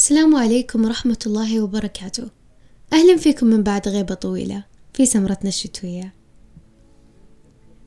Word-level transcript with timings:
السلام 0.00 0.36
عليكم 0.36 0.84
ورحمة 0.84 1.18
الله 1.26 1.60
وبركاته. 1.60 2.28
أهلا 2.92 3.16
فيكم 3.16 3.46
من 3.46 3.62
بعد 3.62 3.88
غيبة 3.88 4.14
طويلة 4.14 4.64
في 4.94 5.06
سمرتنا 5.06 5.48
الشتوية. 5.48 6.14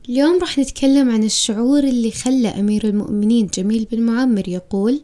اليوم 0.10 0.40
راح 0.40 0.60
نتكلم 0.60 1.10
عن 1.10 1.24
الشعور 1.24 1.84
اللي 1.84 2.12
خلى 2.12 2.48
أمير 2.48 2.88
المؤمنين 2.88 3.48
جميل 3.48 3.88
بن 3.92 4.00
معمر 4.02 4.50
يقول 4.50 5.02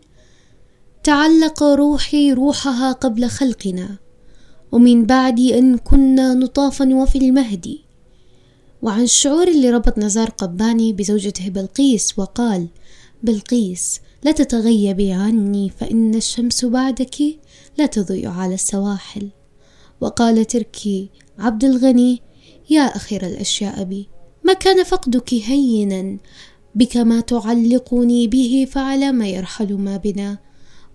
تعلق 1.04 1.64
روحي 1.64 2.34
روحها 2.34 2.92
قبل 2.92 3.30
خلقنا 3.30 3.98
ومن 4.72 5.06
بعد 5.06 5.40
أن 5.40 5.78
كنا 5.78 6.34
نطافا 6.34 6.96
وفي 6.96 7.18
المهدي 7.18 7.82
وعن 8.82 9.02
الشعور 9.02 9.48
اللي 9.48 9.70
ربط 9.70 9.98
نزار 9.98 10.30
قباني 10.30 10.94
بزوجته 10.94 11.50
بلقيس 11.50 12.20
وقال 12.20 12.68
بلقيس 13.24 14.00
لا 14.24 14.32
تتغيبي 14.32 15.12
عني 15.12 15.70
فإن 15.70 16.16
الشمس 16.16 16.66
بعدك 16.66 17.16
لا 17.78 17.86
تضيء 17.86 18.28
على 18.28 18.54
السواحل. 18.54 19.30
وقال 20.02 20.46
تركي 20.46 21.10
عبد 21.40 21.64
الغني 21.64 22.22
يا 22.70 22.82
أخير 22.82 23.26
الأشياء 23.26 23.84
بي 23.84 24.08
ما 24.44 24.54
كان 24.54 24.84
فقدك 24.84 25.34
هينا؟ 25.34 26.18
بك 26.76 26.98
ما 26.98 27.20
تعلقني 27.20 28.28
به 28.28 28.68
فعلى 28.72 29.12
ما 29.12 29.28
يرحل 29.28 29.74
ما 29.74 29.98
بنا. 29.98 30.38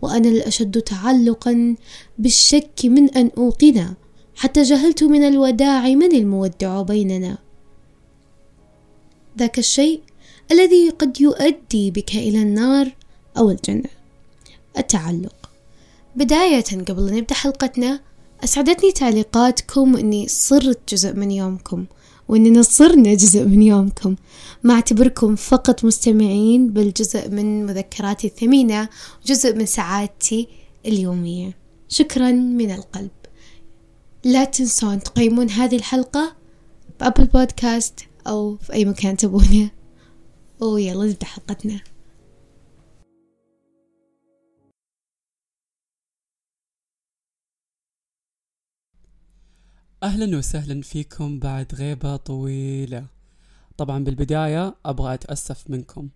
وأنا 0.03 0.29
الأشد 0.29 0.83
تعلقا 0.83 1.77
بالشك 2.19 2.81
من 2.85 3.11
أن 3.11 3.31
أوقنا. 3.39 3.95
حتى 4.37 4.63
جهلت 4.63 5.05
من 5.05 5.23
الوداع 5.23 5.89
من 5.89 6.15
المودع 6.15 6.83
بيننا. 6.83 7.39
ذاك 9.39 9.59
الشيء 9.59 10.01
الذي 10.53 10.91
قد 10.91 11.21
يؤدي 11.21 11.91
بك 11.91 12.15
إلى 12.15 12.43
النار 12.43 12.95
أو 13.39 13.51
الجنة. 13.51 13.91
التعلق. 14.79 15.51
بداية 16.17 16.65
قبل 16.89 17.09
أن 17.09 17.15
نبدأ 17.17 17.35
حلقتنا 17.35 18.01
أسعدتني 18.45 18.93
تعليقاتكم 18.93 19.95
وإني 19.95 20.29
صرت 20.29 20.95
جزء 20.95 21.13
من 21.15 21.31
يومكم 21.31 21.85
وإننا 22.29 22.63
صرنا 22.63 23.15
جزء 23.15 23.45
من 23.45 23.63
يومكم. 23.63 24.17
ما 24.63 24.75
أعتبركم 24.75 25.37
فقط 25.37 25.85
مستمعين 25.85 26.69
بل 26.69 26.93
جزء 26.93 27.29
من 27.29 27.67
مذكراتي 27.67 28.27
الثمينة 28.27 28.89
وجزء 29.23 29.57
من 29.57 29.67
سعادتي 29.67 30.49
اليومية. 30.87 31.57
شكرا 31.89 32.31
من 32.31 32.71
القلب. 32.71 33.11
لا 34.25 34.45
تنسون 34.45 35.03
تقيمون 35.03 35.51
هذه 35.51 35.77
الحلقة 35.77 36.37
بأبل 37.01 37.25
بودكاست 37.25 38.01
أو 38.27 38.57
في 38.57 38.73
أي 38.73 38.85
مكان 38.85 39.17
تبونه. 39.17 39.71
ويلا 40.61 41.05
نبدأ 41.05 41.27
حلقتنا. 41.27 41.81
أهلا 50.05 50.39
وسهلا 50.39 50.83
فيكم 50.83 51.39
بعد 51.39 51.75
غيبة 51.75 52.17
طويلة. 52.17 53.07
طبعا 53.77 54.05
بالبداية 54.05 54.75
أبغى 54.85 55.15
أتأسف 55.15 55.71
منكم. 55.71 56.09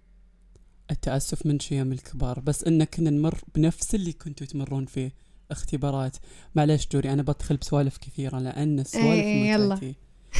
التأسف 0.90 1.46
من 1.46 1.60
شيم 1.60 1.92
الكبار 1.92 2.40
بس 2.40 2.64
إن 2.64 2.84
كنا 2.84 3.10
نمر 3.10 3.40
بنفس 3.54 3.94
اللي 3.94 4.12
كنتوا 4.12 4.46
تمرون 4.46 4.86
فيه. 4.86 5.12
اختبارات. 5.50 6.16
معلش 6.54 6.86
دوري 6.86 7.12
أنا 7.12 7.22
بدخل 7.22 7.56
بسوالف 7.56 7.96
كثيرة 7.96 8.38
لأن 8.38 8.80
السوالف 8.80 9.06
إيه، 9.06 9.50
يلا. 9.52 9.74
متعتي 9.74 9.94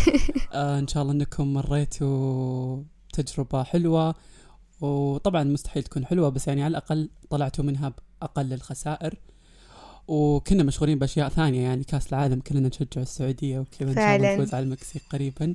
آه 0.52 0.78
إن 0.78 0.88
شاء 0.88 1.02
الله 1.02 1.12
إنكم 1.14 1.54
مريتوا 1.54 2.82
تجربة 3.12 3.62
حلوة. 3.62 4.14
وطبعا 4.80 5.44
مستحيل 5.44 5.82
تكون 5.82 6.06
حلوة 6.06 6.28
بس 6.28 6.48
يعني 6.48 6.62
على 6.62 6.70
الأقل 6.70 7.10
طلعتوا 7.30 7.64
منها 7.64 7.92
بأقل 8.20 8.52
الخسائر. 8.52 9.18
وكنا 10.08 10.62
مشغولين 10.62 10.98
بأشياء 10.98 11.28
ثانية 11.28 11.62
يعني 11.62 11.84
كأس 11.84 12.08
العالم 12.08 12.40
كلنا 12.40 12.68
نشجع 12.68 13.02
السعودية 13.02 13.58
وكذا 13.58 13.90
إن 13.90 13.94
شاء 13.94 14.16
الله. 14.16 14.34
نفوز 14.34 14.54
على 14.54 14.64
المكسيك 14.64 15.02
قريبا. 15.10 15.54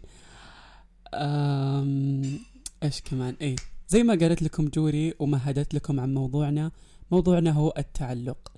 إيش 2.84 3.02
كمان؟ 3.02 3.36
اي 3.41 3.56
زي 3.88 4.03
ما 4.03 4.14
قالت 4.14 4.41
لكم 4.41 4.68
جوري 4.68 5.14
ومهدت 5.19 5.74
لكم 5.74 6.00
عن 6.00 6.14
موضوعنا 6.14 6.72
موضوعنا 7.12 7.52
هو 7.52 7.74
التعلق. 7.78 8.52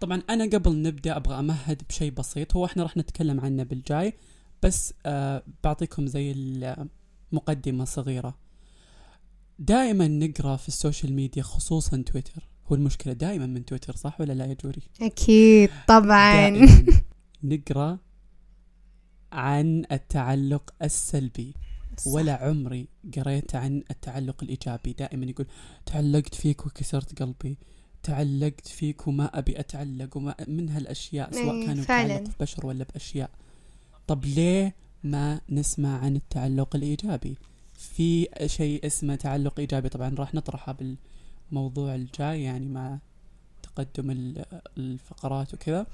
طبعا 0.00 0.22
أنا 0.30 0.44
قبل 0.44 0.82
نبدأ 0.82 1.16
أبغى 1.16 1.38
أمهد 1.38 1.82
بشيء 1.88 2.10
بسيط 2.10 2.56
هو 2.56 2.64
إحنا 2.64 2.82
راح 2.82 2.96
نتكلم 2.96 3.40
عنه 3.40 3.62
بالجاي 3.62 4.14
بس 4.62 4.94
آه 5.06 5.42
بعطيكم 5.64 6.06
زي 6.06 6.32
المقدمة 7.32 7.84
صغيره 7.84 8.34
دائما 9.58 10.08
نقرأ 10.08 10.56
في 10.56 10.68
السوشيال 10.68 11.12
ميديا 11.12 11.42
خصوصا 11.42 12.02
تويتر. 12.06 12.49
هو 12.70 12.76
المشكلة 12.76 13.12
دائما 13.12 13.46
من 13.46 13.64
تويتر 13.64 13.96
صح 13.96 14.20
ولا 14.20 14.32
لا 14.32 14.46
يا 14.46 14.56
جوري؟ 14.64 14.82
أكيد 15.02 15.70
طبعا. 15.88 16.50
نقرأ 17.42 17.98
عن 19.32 19.84
التعلق 19.92 20.74
السلبي. 20.82 21.54
ولا 22.06 22.32
عمري 22.32 22.88
قريت 23.16 23.54
عن 23.54 23.82
التعلق 23.90 24.42
الإيجابي. 24.42 24.92
دائما 24.92 25.26
يقول 25.26 25.46
تعلقت 25.86 26.34
فيك 26.34 26.66
وكسرت 26.66 27.22
قلبي. 27.22 27.58
تعلقت 28.02 28.68
فيك 28.68 29.06
وما 29.06 29.38
أبي 29.38 29.60
أتعلق. 29.60 30.16
وما 30.16 30.34
من 30.48 30.68
هالأشياء 30.68 31.32
سواء 31.32 31.54
أي، 31.54 31.66
كانوا. 31.66 31.84
تعلق 31.84 32.24
بشر 32.40 32.66
ولا 32.66 32.84
بأشياء. 32.84 33.30
طب 34.06 34.24
ليه 34.24 34.74
ما 35.04 35.40
نسمع 35.50 35.98
عن 35.98 36.16
التعلق 36.16 36.76
الإيجابي؟ 36.76 37.36
في 37.74 38.28
شيء 38.46 38.86
اسمه 38.86 39.14
تعلق 39.14 39.60
إيجابي. 39.60 39.88
طبعا 39.88 40.14
راح 40.14 40.34
نطرحه 40.34 40.72
بالموضوع 41.54 41.94
الجاي 41.94 42.42
يعني 42.42 42.68
مع 42.68 42.98
تقدم 43.62 44.10
ال- 44.10 44.44
الفقرات 44.78 45.54
وكذا. 45.54 45.86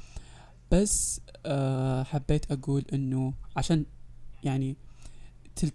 بس 0.72 1.20
آه 1.46 2.02
حبيت 2.02 2.52
أقول 2.52 2.84
إنه 2.92 3.32
عشان 3.56 3.84
يعني 4.44 4.76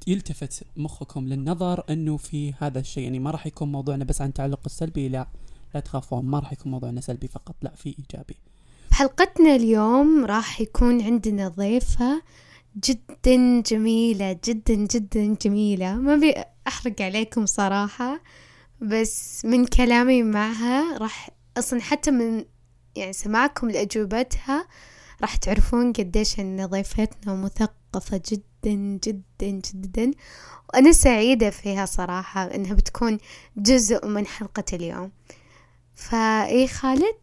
يلتفت 0.08 0.64
مخكم 0.78 1.28
للنظر 1.28 1.84
إنه 1.90 2.18
في 2.18 2.54
هذا 2.60 2.80
الشيء. 2.80 3.04
يعني 3.04 3.20
ما 3.20 3.32
راح 3.32 3.48
يكون 3.48 3.72
موضوعنا 3.72 4.04
بس 4.06 4.22
عن 4.22 4.28
التعلق 4.30 4.60
السلبي 4.66 5.10
لا 5.10 5.28
لا 5.76 5.80
تخافون 5.80 6.26
ما 6.26 6.40
راح 6.40 6.54
يكون 6.54 6.72
موضوعنا 6.72 7.02
سلبي 7.02 7.28
فقط 7.28 7.56
لا 7.62 7.76
في 7.76 7.96
إيجابي. 8.00 8.36
حلقتنا 8.92 9.56
اليوم 9.56 10.26
راح 10.26 10.62
يكون 10.62 11.02
عندنا 11.02 11.48
ضيفة 11.48 12.22
جدا 12.84 13.62
جميلة 13.62 14.40
جدا 14.46 14.74
جدا 14.76 15.36
جميلة. 15.42 15.96
ما 15.96 16.16
بي 16.16 16.34
أحرق 16.68 17.02
عليكم 17.02 17.46
صراحة. 17.46 18.20
بس 18.82 19.46
من 19.46 19.66
كلامي 19.66 20.24
معها 20.24 20.98
راح 20.98 21.30
أصلا 21.58 21.82
حتى 21.82 22.12
من 22.12 22.46
يعني 22.96 23.14
سماعكم 23.14 23.70
لأجوبتها 23.70 24.68
راح 25.22 25.36
تعرفون 25.36 25.94
قديش 25.94 26.40
أن 26.40 26.66
ضيفتنا 26.66 27.36
مثقفة 27.36 28.22
جدا 28.32 29.00
جدا 29.04 29.62
جدا. 29.74 30.12
وأنا 30.70 30.92
سعيدة 30.92 31.50
فيها 31.50 31.86
صراحة 31.86 32.56
إنها 32.56 32.74
بتكون 32.74 33.18
جزء 33.58 34.08
من 34.08 34.28
حلقة 34.28 34.64
اليوم. 34.74 35.12
فإيه 35.96 36.68
خالد؟ 36.68 37.16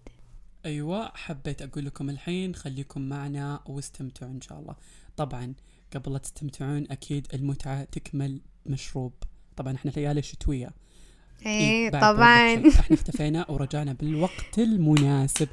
أيوه 0.64 1.12
حبيت 1.14 1.62
أقول 1.62 1.86
لكم 1.86 2.10
الحين 2.10 2.54
خليكم 2.54 3.00
معنا 3.00 3.60
واستمتعوا 3.66 4.32
إن 4.32 4.40
شاء 4.40 4.58
الله. 4.58 4.76
طبعا 5.16 5.54
قبل 5.94 6.12
لا 6.12 6.18
تستمتعون 6.18 6.86
أكيد 6.90 7.26
المتعة 7.34 7.84
تكمل 7.84 8.40
مشروب. 8.66 9.12
طبعا 9.56 9.74
إحنا 9.74 9.90
ليالي 9.90 10.22
شتوية. 10.22 10.70
إيه 11.46 11.90
بعد 11.90 12.02
طبعا. 12.02 12.68
إحنا 12.80 12.96
اختفينا 12.96 13.50
ورجعنا 13.50 13.92
بالوقت 13.92 14.58
المناسب. 14.58 15.48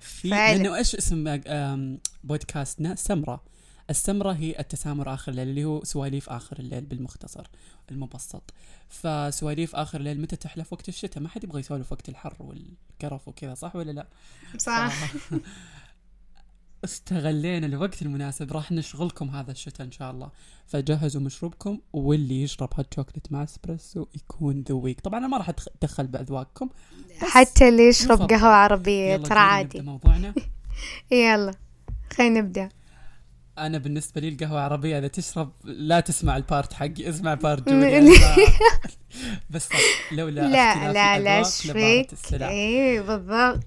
في 0.00 0.30
فعلا. 0.30 0.56
لأنه 0.56 0.76
إيش 0.76 0.94
اسم 0.94 1.28
آم، 1.28 1.98
بودكاستنا؟ 2.24 2.94
سمرة. 2.94 3.44
السمرة 3.90 4.32
هي 4.32 4.58
التسامر 4.58 5.14
آخر 5.14 5.32
الليل 5.32 5.48
اللي 5.48 5.64
هو 5.64 5.84
سواليف 5.84 6.30
آخر 6.30 6.58
الليل 6.58 6.80
بالمختصر 6.84 7.46
المبسط. 7.90 8.54
فسواليف 8.88 9.76
آخر 9.76 9.98
الليل 10.00 10.20
متى 10.20 10.36
تحلف؟ 10.36 10.72
وقت 10.72 10.88
الشتاء. 10.88 11.22
ما 11.22 11.28
حد 11.28 11.44
يبغى 11.44 11.60
يسولف 11.60 11.92
وقت 11.92 12.08
الحر 12.08 12.36
والقرف 12.40 13.28
وكذا 13.28 13.54
صح 13.54 13.76
ولا 13.76 13.92
لا؟ 13.92 14.06
صح. 14.58 14.92
استغلينا 16.84 17.66
الوقت 17.66 18.02
المناسب 18.02 18.52
راح 18.52 18.72
نشغلكم 18.72 19.30
هذا 19.30 19.50
الشتاء 19.50 19.86
إن 19.86 19.92
شاء 19.92 20.10
الله. 20.10 20.30
فجهزوا 20.66 21.22
مشروبكم 21.22 21.80
واللي 21.92 22.42
يشرب 22.42 22.68
هات 22.74 22.94
شوكليت 22.94 23.32
مع 23.32 23.42
اسبريسو 23.42 24.06
يكون 24.14 24.64
ذويق 24.68 25.00
طبعا 25.00 25.18
أنا 25.18 25.28
ما 25.28 25.36
راح 25.36 25.48
أتدخل 25.48 26.06
بأذواقكم 26.06 26.68
حتى 27.18 27.68
اللي 27.68 27.88
يشرب 27.88 28.32
عربية 28.32 29.12
يلا 29.12 29.22
ترى 29.22 29.38
عادي. 29.38 29.78
نبدأ 29.78 29.90
موضوعنا. 29.90 30.34
يلا 31.10 31.54
خلينا 32.12 32.40
نبدأ. 32.40 32.68
أنا 33.58 33.78
بالنسبة 33.78 34.20
لي 34.20 34.28
القهوة 34.28 34.60
عربيه 34.60 34.98
إذا 34.98 35.08
تشرب 35.08 35.52
لا 35.64 36.00
تسمع 36.00 36.36
البارت 36.36 36.72
حقي 36.72 37.08
اسمع 37.08 37.34
بارت 37.34 37.68
جوليا 37.68 38.00
بس 39.50 39.68
لولا 40.12 40.40
لا 40.40 40.48
لا 40.48 40.92
لا 40.92 41.16
الأذواق 41.16 41.36
إيش 41.36 41.66
لبارت 41.66 42.10
فيك 42.10 42.12
السلع 42.12 42.48
إيه 42.48 43.00
بالضبط. 43.00 43.66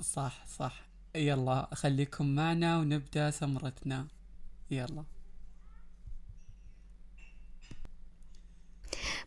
صح 0.00 0.44
صح. 0.58 0.85
يلا 1.16 1.68
خليكم 1.74 2.26
معنا 2.26 2.78
ونبدأ 2.78 3.30
سمرتنا 3.30 4.06
يلا. 4.70 5.04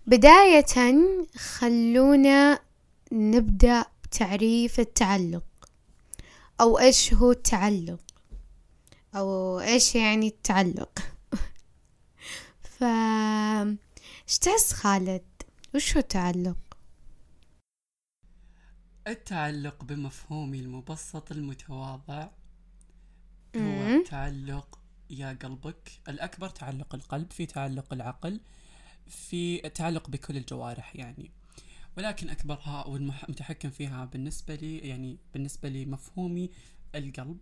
بداية 0.07 0.65
خلونا 1.38 2.59
نبدأ 3.12 3.86
بتعريف 4.03 4.80
التعلق. 4.80 5.44
أو 6.62 6.80
إيش 6.80 7.13
هو 7.13 7.31
التعلق؟ 7.31 8.00
أو 9.15 9.59
إيش 9.59 9.95
يعني 9.95 10.27
التعلق؟ 10.27 11.00
ف 12.80 12.83
إيش 14.27 14.38
تحس 14.42 14.74
خالد؟ 14.74 15.25
وش 15.75 15.94
هو 15.94 16.00
التعلق؟ 16.00 16.69
التعلق 19.11 19.83
بمفهومي 19.83 20.59
المبسط 20.59 21.31
المتواضع 21.31 22.27
هو. 23.56 24.03
تعلق 24.03 24.79
يا 25.09 25.38
قلبك 25.44 25.91
الأكبر 26.09 26.50
تعلق 26.50 26.95
القلب 26.95 27.31
في 27.31 27.45
تعلق 27.45 27.94
العقل 27.94 28.41
في 29.07 29.57
تعلق 29.59 30.09
بكل 30.09 30.38
الجوارح 30.38 30.95
يعني 30.95 31.31
ولكن 31.97 32.29
أكبرها 32.29 32.88
والمتحكم 32.88 33.69
فيها 33.69 34.06
بالنسبة 34.06 34.56
لي 34.56 34.77
يعني 34.77 35.17
بالنسبة 35.33 35.69
لي 35.69 35.85
مفهومي 35.85 36.50
القلب 36.95 37.39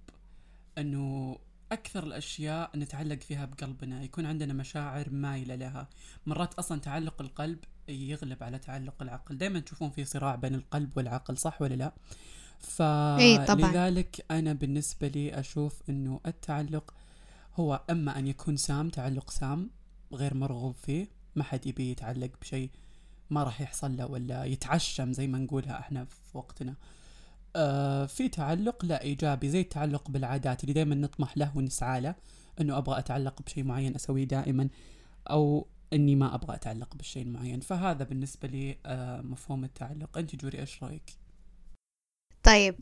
أنه 0.77 1.37
أكثر 1.71 2.03
الأشياء 2.03 2.77
نتعلق 2.77 3.21
فيها 3.21 3.45
بقلبنا 3.45 4.03
يكون 4.03 4.25
عندنا 4.25 4.53
مشاعر 4.53 5.09
مايلة 5.09 5.55
لها. 5.55 5.89
مرات 6.25 6.53
أصلا 6.53 6.79
تعلق 6.79 7.21
القلب 7.21 7.59
يغلب 7.89 8.43
على 8.43 8.59
تعلق 8.59 9.01
العقل. 9.01 9.37
دائما 9.37 9.59
تشوفون 9.59 9.89
في 9.89 10.05
صراع 10.05 10.35
بين 10.35 10.55
القلب 10.55 10.97
والعقل 10.97 11.37
صح 11.37 11.61
ولا 11.61 11.75
لا. 11.75 11.93
فلذلك 12.59 14.25
أنا 14.31 14.53
بالنسبة 14.53 15.07
لي 15.07 15.39
أشوف 15.39 15.81
أنه 15.89 16.19
التعلق 16.25 16.93
هو 17.55 17.81
أما 17.89 18.19
أن 18.19 18.27
يكون 18.27 18.57
سام 18.57 18.89
تعلق 18.89 19.29
سام 19.29 19.69
غير 20.13 20.33
مرغوب 20.33 20.75
فيه 20.75 21.07
ما 21.35 21.43
حد 21.43 21.67
يبي 21.67 21.91
يتعلق 21.91 22.31
بشيء 22.41 22.69
ما 23.29 23.43
راح 23.43 23.61
يحصل 23.61 23.97
له 23.97 24.05
ولا 24.05 24.45
يتعشم 24.45 25.13
زي 25.13 25.27
ما 25.27 25.37
نقولها 25.39 25.79
إحنا 25.79 26.05
في 26.05 26.37
وقتنا. 26.37 26.75
آه 27.57 28.05
في 28.05 28.29
تعلق 28.29 28.85
لا 28.85 29.01
إيجابي 29.01 29.49
زي 29.49 29.61
التعلق 29.61 30.09
بالعادات 30.09 30.63
اللي 30.63 30.73
دائما 30.73 30.95
نطمح 30.95 31.37
له 31.37 31.51
ونسعى 31.55 32.01
له 32.01 32.15
إنه 32.61 32.77
أبغى 32.77 32.99
أتعلق 32.99 33.41
بشيء 33.41 33.63
معين 33.63 33.95
أسويه 33.95 34.23
دائما 34.23 34.69
أو 35.29 35.67
إني 35.93 36.15
ما 36.15 36.35
أبغى 36.35 36.55
أتعلق 36.55 36.95
بالشيء 36.95 37.23
المعين. 37.23 37.59
فهذا 37.59 38.03
بالنسبة 38.03 38.47
لي 38.47 38.77
آه 38.85 39.21
مفهوم 39.21 39.63
التعلق. 39.63 40.17
أنت 40.17 40.35
جوري 40.35 40.59
إيش 40.59 40.83
رأيك؟ 40.83 41.17
طيب 42.43 42.75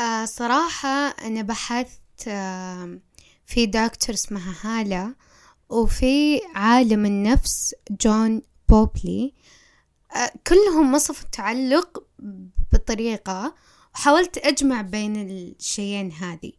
آه 0.00 0.24
صراحة 0.24 1.08
أنا 1.08 1.42
بحثت 1.42 2.28
في 3.46 3.66
دكتور 3.66 4.14
اسمها 4.14 4.54
هالة 4.62 5.14
وفي 5.68 6.40
عالم 6.54 7.06
النفس 7.06 7.74
جون 7.90 8.42
بوبلي. 8.68 9.34
كلهم 10.46 10.94
وصفوا 10.94 11.24
التعلق 11.24 12.04
بطريقة 12.72 13.54
وحاولت 13.94 14.38
أجمع 14.38 14.82
بين 14.82 15.16
الشيئين 15.16 16.12
هذه. 16.12 16.52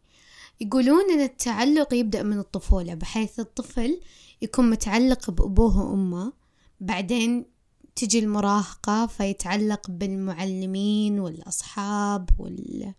يقولون 0.60 1.10
أن 1.10 1.20
التعلق 1.20 1.94
يبدأ 1.94 2.22
من 2.22 2.38
الطفولة 2.38 2.94
بحيث 2.94 3.40
الطفل 3.40 4.00
يكون 4.42 4.70
متعلق 4.70 5.30
بأبوه 5.30 5.90
وأمه 5.90 6.32
بعدين 6.80 7.44
تجي 7.96 8.18
المراهقة 8.18 9.06
فيتعلق 9.06 9.90
بالمعلمين 9.90 11.20
والأصحاب 11.20 12.30
وال... 12.38 12.94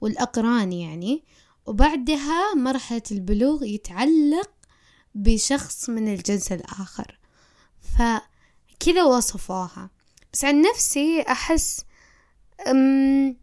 والأقران 0.00 0.72
يعني. 0.72 1.24
وبعدها 1.66 2.54
مرحلة 2.54 3.02
البلوغ 3.10 3.64
يتعلق 3.64 4.50
بشخص 5.14 5.90
من 5.90 6.14
الجنس 6.14 6.52
الآخر. 6.52 7.18
فكذا 7.80 9.02
وصفوها. 9.02 9.90
بس 10.32 10.44
عن 10.44 10.62
نفسي 10.62 11.24
أحس 11.28 11.84
أم 12.66 13.36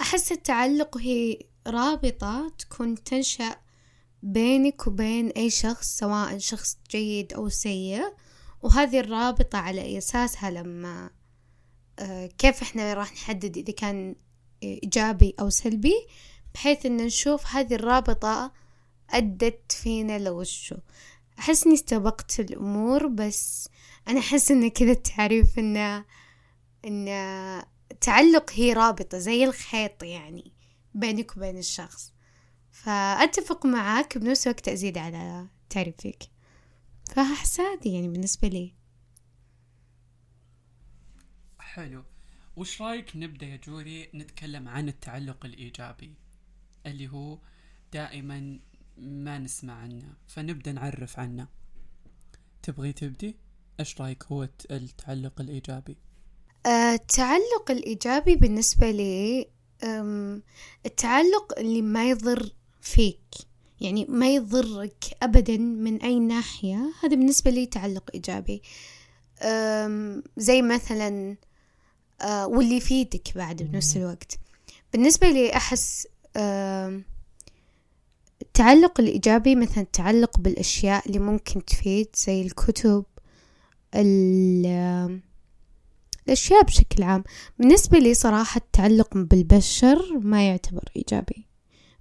أحس 0.00 0.32
التعلق 0.32 0.98
هي 0.98 1.38
رابطة 1.66 2.52
تكون 2.58 3.04
تنشأ 3.04 3.56
بينك 4.22 4.86
وبين 4.86 5.28
أي 5.28 5.50
شخص 5.50 5.98
سواء 5.98 6.38
شخص 6.38 6.78
جيد 6.90 7.32
أو 7.32 7.48
سيء. 7.48 8.14
وهذه 8.62 9.00
الرابطة 9.00 9.58
على 9.58 9.98
أساسها 9.98 10.50
لما 10.50 11.10
آه، 11.98 12.26
كيف 12.26 12.62
إحنا 12.62 12.94
راح 12.94 13.12
نحدد 13.12 13.56
إذا 13.56 13.72
كان 13.72 14.16
إيجابي 14.62 15.34
أو 15.40 15.50
سلبي 15.50 16.06
بحيث 16.54 16.86
إن 16.86 16.96
نشوف 16.96 17.46
هذه 17.46 17.74
الرابطة 17.74 18.52
أدت 19.10 19.72
فينا 19.72 20.18
لوشو 20.18 20.76
أحس 21.38 21.66
إني 21.66 21.74
استبقت 21.74 22.40
الأمور 22.40 23.06
بس 23.06 23.68
أنا 24.08 24.20
أحس 24.20 24.50
إن 24.50 24.70
كذا 24.70 24.92
التعريف 24.92 25.58
إنه 25.58 26.04
إن 26.84 27.08
التعلق 28.08 28.50
هي 28.52 28.72
رابطة 28.72 29.18
زي 29.18 29.44
الخيط 29.44 30.02
يعني 30.02 30.52
بينك 30.94 31.36
وبين 31.36 31.58
الشخص. 31.58 32.12
فأتفق 32.70 33.66
معاك 33.66 34.18
بنفس 34.18 34.46
الوقت 34.46 34.68
أزيد 34.68 34.98
على 34.98 35.46
تعريفك 35.70 36.22
فأحس 37.14 37.58
يعني 37.58 38.08
بالنسبة 38.08 38.48
لي. 38.48 38.74
حلو. 41.58 42.04
وش 42.56 42.82
رأيك 42.82 43.16
نبدأ 43.16 43.46
يا 43.46 43.56
جوري 43.56 44.10
نتكلم 44.14 44.68
عن 44.68 44.88
التعلق 44.88 45.44
الإيجابي 45.44 46.14
اللي 46.86 47.08
هو 47.08 47.38
دائما 47.92 48.60
ما 48.98 49.38
نسمع 49.38 49.74
عنه 49.74 50.14
فنبدأ 50.26 50.72
نعرف 50.72 51.18
عنه. 51.18 51.48
تبغي 52.62 52.92
تبدي؟ 52.92 53.36
إيش 53.80 54.00
رأيك 54.00 54.24
هو 54.24 54.42
الت- 54.42 54.72
التعلق 54.72 55.40
الإيجابي؟ 55.40 55.92
آه، 55.92 56.13
التعلق 56.66 57.70
الإيجابي 57.70 58.36
بالنسبة 58.36 58.90
لي 58.90 59.46
التعلق 60.86 61.58
اللي 61.58 61.82
ما 61.82 62.10
يضر 62.10 62.52
فيك 62.80 63.20
يعني 63.80 64.06
ما 64.08 64.34
يضرك 64.34 65.04
أبدا 65.22 65.56
من 65.56 66.02
أي 66.02 66.18
ناحية 66.20 66.92
هذا 67.02 67.16
بالنسبة 67.16 67.50
لي 67.50 67.66
تعلق 67.66 68.10
إيجابي. 68.14 68.62
زي 70.36 70.62
مثلا 70.62 71.36
آه، 72.20 72.46
واللي 72.46 72.76
يفيدك 72.76 73.28
بعد 73.34 73.62
بنفس 73.62 73.96
الوقت. 73.96 74.38
بالنسبة 74.92 75.30
لي 75.30 75.56
أحس 75.56 76.06
التعلق 78.42 79.00
الإيجابي 79.00 79.54
مثلا 79.54 79.82
التعلق 79.82 80.38
بالأشياء 80.38 81.06
اللي 81.06 81.18
ممكن 81.18 81.64
تفيد 81.64 82.08
زي 82.16 82.42
الكتب 82.42 83.04
ال- 83.94 85.20
الأشياء 86.26 86.62
بشكل 86.62 87.02
عام. 87.02 87.24
بالنسبة 87.58 87.98
لي 87.98 88.14
صراحة 88.14 88.58
التعلق 88.58 89.08
بالبشر 89.14 90.18
ما 90.18 90.48
يعتبر 90.48 90.84
إيجابي. 90.96 91.46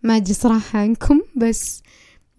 ما 0.04 0.18
أدري 0.18 0.34
صراحة 0.34 0.80
عنكم 0.80 1.22
بس 1.36 1.84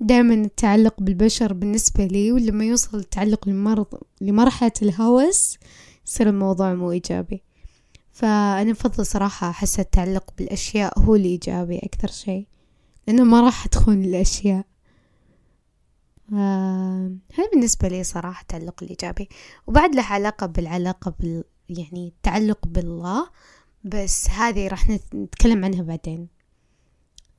دائما 0.01 0.35
التعلق 0.35 0.95
بالبشر 1.01 1.53
بالنسبة 1.53 2.05
لي 2.05 2.33
ولما 2.33 2.65
يوصل 2.65 2.99
التعلق 2.99 3.49
لمرض 3.49 3.87
لمرحلة 4.21 4.73
الهوس 4.83 5.59
يصير 6.07 6.29
الموضوع 6.29 6.75
مو 6.75 6.93
إيجابي. 6.93 7.43
فأنا 8.13 8.73
أفضل 8.73 9.07
صراحة 9.07 9.51
أحس 9.51 9.81
التعلق 9.81 10.35
بالأشياء 10.39 10.99
هو 10.99 11.15
الإيجابي 11.15 11.79
أكثر 11.79 12.09
شيء 12.09 12.47
لأنه 13.07 13.25
ما 13.25 13.41
راح 13.41 13.67
تخون 13.67 14.05
الأشياء. 14.05 14.65
آه، 16.33 17.11
هذا 17.35 17.51
بالنسبة 17.53 17.89
لي 17.89 18.05
صراحة 18.05 18.43
التعلق 18.43 18.83
الإيجابي. 18.83 19.29
وبعد 19.67 19.95
له 19.95 20.03
علاقة 20.03 20.47
بالعلاقة 20.47 21.15
بال 21.21 21.45
يعني 21.69 22.09
التعلق 22.09 22.67
بالله 22.67 23.31
بس 23.85 24.31
هذه 24.31 24.69
راح 24.69 24.91
نت- 24.91 25.15
نتكلم 25.15 25.65
عنها 25.65 25.83
بعدين. 25.83 26.29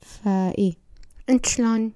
فإيه 0.00 0.74
أنت 1.30 1.46
شلون؟ 1.46 1.92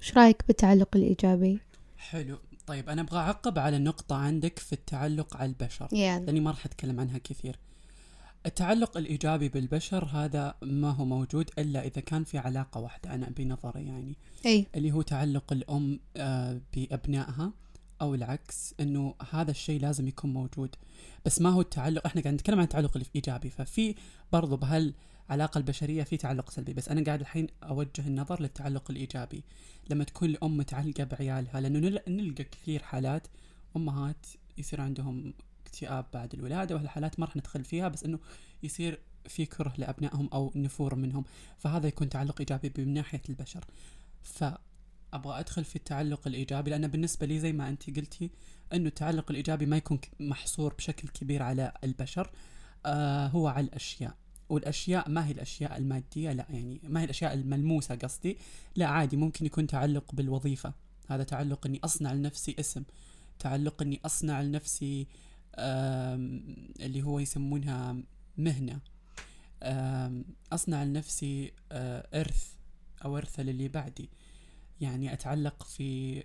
وش 0.00 0.16
رأيك 0.16 0.42
بالتعلق 0.46 0.96
الإيجابي؟ 0.96 1.60
حلو. 1.96 2.38
طيب 2.66 2.88
أنا 2.88 3.02
أبغى 3.02 3.18
أعقب 3.18 3.58
على 3.58 3.78
نقطة 3.78 4.16
عندك 4.16 4.58
في 4.58 4.72
التعلق 4.72 5.36
على 5.36 5.48
البشر. 5.48 5.88
يلا. 5.92 6.18
لأني 6.18 6.40
ما 6.40 6.50
راح 6.50 6.66
أتكلم 6.66 7.00
عنها 7.00 7.18
كثير. 7.18 7.58
التعلق 8.46 8.96
الإيجابي 8.96 9.48
بالبشر 9.48 10.04
هذا 10.04 10.54
ما 10.62 10.90
هو 10.90 11.04
موجود 11.04 11.50
إلا 11.58 11.86
إذا 11.86 12.00
كان 12.00 12.24
في 12.24 12.38
علاقة 12.38 12.80
واحدة 12.80 13.14
أنا 13.14 13.30
بنظري 13.36 13.86
يعني. 13.86 14.16
أي 14.46 14.66
اللي 14.74 14.92
هو 14.92 15.02
تعلق 15.02 15.52
الأم 15.52 16.00
آه، 16.16 16.60
بأبنائها. 16.76 17.52
أو 18.00 18.14
العكس 18.14 18.74
إنه 18.80 19.14
هذا 19.30 19.50
الشيء 19.50 19.80
لازم 19.80 20.08
يكون 20.08 20.32
موجود. 20.32 20.76
بس 21.24 21.40
ما 21.40 21.50
هو 21.50 21.60
التعلق 21.60 22.06
إحنا 22.06 22.22
قاعد 22.22 22.34
نتكلم 22.34 22.58
عن 22.58 22.64
التعلق 22.64 22.96
الايجابي 22.96 23.50
ففي 23.50 23.94
برضو 24.32 24.56
بهالعلاقة 24.56 25.58
البشرية 25.58 26.02
في 26.02 26.16
تعلق 26.16 26.50
سلبي. 26.50 26.72
بس 26.72 26.88
أنا 26.88 27.04
قاعد 27.04 27.20
الحين 27.20 27.46
أوجه 27.62 28.06
النظر 28.06 28.42
للتعلق 28.42 28.90
الإيجابي. 28.90 29.44
لما 29.90 30.04
تكون 30.04 30.28
الأم 30.28 30.56
متعلقة 30.56 31.04
بعيالها 31.04 31.60
لأنه 31.60 31.78
نل- 31.78 32.02
نلقى 32.08 32.44
كثير 32.44 32.82
حالات 32.82 33.26
أمهات 33.76 34.26
يصير 34.58 34.80
عندهم 34.80 35.34
اكتئاب 35.66 36.06
بعد 36.14 36.34
الولادة 36.34 36.74
وهالحالات 36.74 37.20
ما 37.20 37.26
راح 37.26 37.36
ندخل 37.36 37.64
فيها 37.64 37.88
بس 37.88 38.04
إنه 38.04 38.18
يصير 38.62 38.98
في 39.28 39.46
كره 39.46 39.72
لأبنائهم 39.78 40.28
أو 40.32 40.52
نفور 40.54 40.94
منهم. 40.94 41.24
فهذا 41.58 41.86
يكون 41.88 42.08
تعلق 42.08 42.36
إيجابي 42.40 42.72
من 42.84 42.94
ناحية 42.94 43.22
البشر. 43.28 43.64
فابغى 45.12 45.40
أدخل 45.40 45.64
في 45.64 45.76
التعلق 45.76 46.26
الإيجابي 46.26 46.70
لأن 46.70 46.86
بالنسبة 46.88 47.26
لي 47.26 47.40
زي 47.40 47.52
ما 47.52 47.68
أنت 47.68 47.96
قلتي 47.96 48.30
إنه 48.72 48.88
التعلق 48.88 49.30
الإيجابي 49.30 49.66
ما 49.66 49.76
يكون 49.76 49.98
محصور 50.20 50.74
بشكل 50.74 51.08
كبير 51.08 51.42
على 51.42 51.72
البشر 51.84 52.30
آه 52.86 53.26
هو 53.26 53.48
على 53.48 53.66
الأشياء. 53.66 54.14
والأشياء 54.48 55.10
ما 55.10 55.26
هي 55.26 55.32
الأشياء 55.32 55.76
المادية 55.76 56.32
لا 56.32 56.46
يعني 56.50 56.80
ما 56.84 57.00
هي 57.00 57.04
الأشياء 57.04 57.34
الملموسة 57.34 57.94
قصدي 57.94 58.36
لا 58.76 58.86
عادي 58.86 59.16
ممكن 59.16 59.46
يكون 59.46 59.66
تعلق 59.66 60.14
بالوظيفة. 60.14 60.72
هذا 61.08 61.22
تعلق 61.22 61.66
إني 61.66 61.80
أصنع 61.84 62.12
لنفسي 62.12 62.56
اسم 62.60 62.82
تعلق 63.38 63.82
إني 63.82 64.00
أصنع 64.04 64.40
لنفسي 64.40 65.06
اللي 66.80 67.02
هو 67.02 67.18
يسمونها 67.18 67.96
مهنة. 68.38 68.80
أصنع 70.52 70.84
لنفسي 70.84 71.52
آه، 71.72 72.20
إرث 72.20 72.52
أو 73.04 73.16
ارث 73.18 73.40
للي 73.40 73.68
بعدي. 73.68 74.08
يعني 74.80 75.12
أتعلق 75.12 75.62
في 75.62 76.22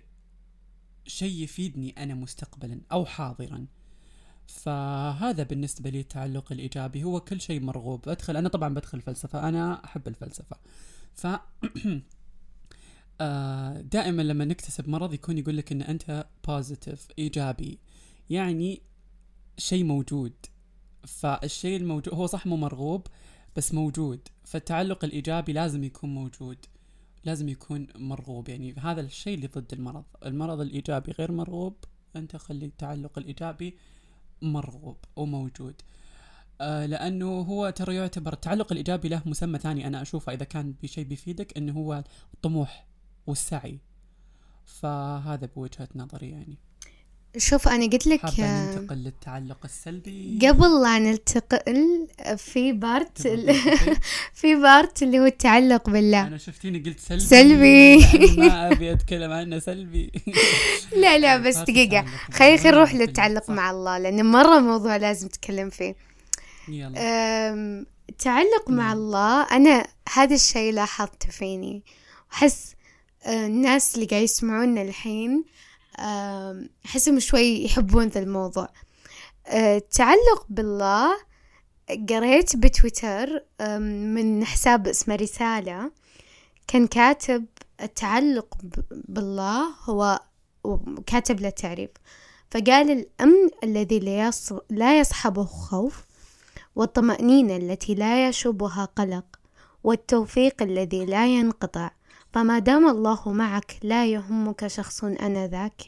شيء 1.06 1.42
يفيدني 1.42 1.94
أنا 2.02 2.14
مستقبلا 2.14 2.80
أو 2.92 3.06
حاضرا. 3.06 3.66
فهذا 4.46 5.42
بالنسبة 5.42 5.90
لي 5.90 6.00
التعلق 6.00 6.52
الإيجابي. 6.52 7.04
هو 7.04 7.20
كل 7.20 7.40
شيء 7.40 7.60
مرغوب. 7.60 8.08
أدخل 8.08 8.36
أنا 8.36 8.48
طبعا 8.48 8.74
بدخل 8.74 9.00
فلسفة. 9.00 9.48
أنا 9.48 9.84
أحب 9.84 10.08
الفلسفة. 10.08 10.56
ف 11.14 11.26
آه، 13.20 13.80
دائما 13.80 14.22
لما 14.22 14.44
نكتسب 14.44 14.88
مرض 14.88 15.14
يكون 15.14 15.38
يقول 15.38 15.56
لك 15.56 15.72
إن 15.72 15.82
أنت 15.82 16.26
بوزيتيف 16.46 17.08
إيجابي. 17.18 17.78
يعني 18.30 18.82
شيء 19.58 19.84
موجود. 19.84 20.32
فالشيء 21.06 21.76
الموجود 21.76 22.14
هو 22.14 22.26
صح 22.26 22.46
مو 22.46 22.56
مرغوب 22.56 23.06
بس 23.56 23.74
موجود. 23.74 24.28
فالتعلق 24.44 25.04
الإيجابي 25.04 25.52
لازم 25.52 25.84
يكون 25.84 26.14
موجود. 26.14 26.58
لازم 27.24 27.48
يكون 27.48 27.86
مرغوب. 27.96 28.48
يعني 28.48 28.74
هذا 28.78 29.00
الشيء 29.00 29.34
اللي 29.34 29.46
ضد 29.46 29.72
المرض. 29.72 30.04
المرض 30.26 30.60
الإيجابي 30.60 31.12
غير 31.12 31.32
مرغوب 31.32 31.76
أنت 32.16 32.36
خلي 32.36 32.66
التعلق 32.66 33.18
الإيجابي 33.18 33.78
مرغوب 34.42 34.96
وموجود. 35.16 35.74
آه 36.60 36.86
لأنه 36.86 37.40
هو 37.40 37.70
ترى 37.70 37.94
يعتبر 37.94 38.32
التعلق 38.32 38.72
الإيجابي 38.72 39.08
له 39.08 39.22
مسمى 39.26 39.58
ثاني 39.58 39.86
أنا 39.86 40.02
أشوفه 40.02 40.32
إذا 40.32 40.44
كان 40.44 40.74
بشيء 40.82 41.04
بيفيدك 41.04 41.56
إنه 41.56 41.72
هو 41.72 42.04
الطموح 42.34 42.86
فهذا 44.64 45.46
بوجهة 45.46 45.88
نظري 45.94 46.30
يعني. 46.30 46.58
شوف 47.36 47.68
أنا 47.68 47.86
قلت 47.86 48.06
لك 48.06 48.20
حابة 48.20 48.44
آه، 48.44 48.74
ننتقل 48.76 48.96
للتعلق 48.96 49.58
السلبي 49.64 50.38
قبل 50.42 50.82
لا 50.82 50.98
نلتقل 50.98 52.08
في 52.36 52.72
بارت؟ 52.72 53.28
في 54.40 54.54
بارت 54.54 55.02
اللي 55.02 55.18
هو 55.18 55.24
التعلق 55.24 55.90
بالله 55.90 56.26
أنا 56.26 56.38
شفتيني 56.38 56.78
قلت 56.78 57.00
سلبي 57.00 58.00
سلبي. 58.00 58.36
ما 58.36 58.68
أبي 58.72 58.92
أتكلم 58.92 59.32
عنه 59.32 59.58
سلبي 59.58 60.12
لا 61.02 61.18
لا 61.18 61.36
بس 61.36 61.56
دقيقة 61.56 62.04
خلينا 62.32 62.54
الله 62.54 62.70
نروح. 62.70 62.94
للتعلق. 62.94 63.50
مع 63.50 63.70
الله 63.70 63.98
لأنه 63.98 64.22
مرة 64.22 64.58
موضوع 64.60 64.96
لازم 64.96 65.26
نتكلم 65.26 65.70
فيه 65.70 65.96
يلا 66.68 66.98
أم، 67.52 67.86
التعلق 68.08 68.70
مع 68.70 68.76
نعم. 68.88 68.96
الله 68.98 69.42
أنا 69.42 69.86
هذا 70.12 70.34
الشيء 70.34 70.72
لاحظته 70.72 71.28
فيني 71.30 71.82
أحس 72.32 72.74
أه، 73.24 73.46
الناس 73.46 73.94
اللي 73.94 74.06
قاعد 74.06 74.22
يسمعونا 74.22 74.82
الحين 74.82 75.44
أحسهم 76.86 77.20
شوي 77.20 77.64
يحبون 77.64 78.06
ذا 78.06 78.20
الموضوع. 78.20 78.68
أه، 79.46 79.76
التعلق 79.76 80.46
بالله 80.48 81.16
قريت 82.10 82.56
بتويتر 82.56 83.44
من 84.14 84.44
حساب 84.44 84.88
اسمه 84.88 85.14
رسالة. 85.14 85.90
كان 86.66 86.86
كاتب 86.86 87.44
التعلق 87.82 88.54
بالله 88.90 89.64
هو 89.84 90.20
كاتب 91.06 91.40
له 91.40 91.50
تعريف. 91.50 91.90
فقال 92.50 92.90
الأمن 92.90 93.50
الذي 93.64 93.98
لا 94.70 94.98
يصحبه 94.98 95.44
خوف 95.44 96.04
والطمأنينة 96.76 97.56
التي 97.56 97.94
لا 97.94 98.28
يشوبها 98.28 98.84
قلق 98.84 99.24
والتوفيق 99.84 100.62
الذي 100.62 101.04
لا 101.04 101.26
ينقطع. 101.26 101.90
فما 102.34 102.58
دام 102.58 102.88
الله 102.88 103.32
معك 103.32 103.76
لا 103.82 104.06
يهمك 104.06 104.66
شخص 104.66 105.04
أنذاك 105.04 105.82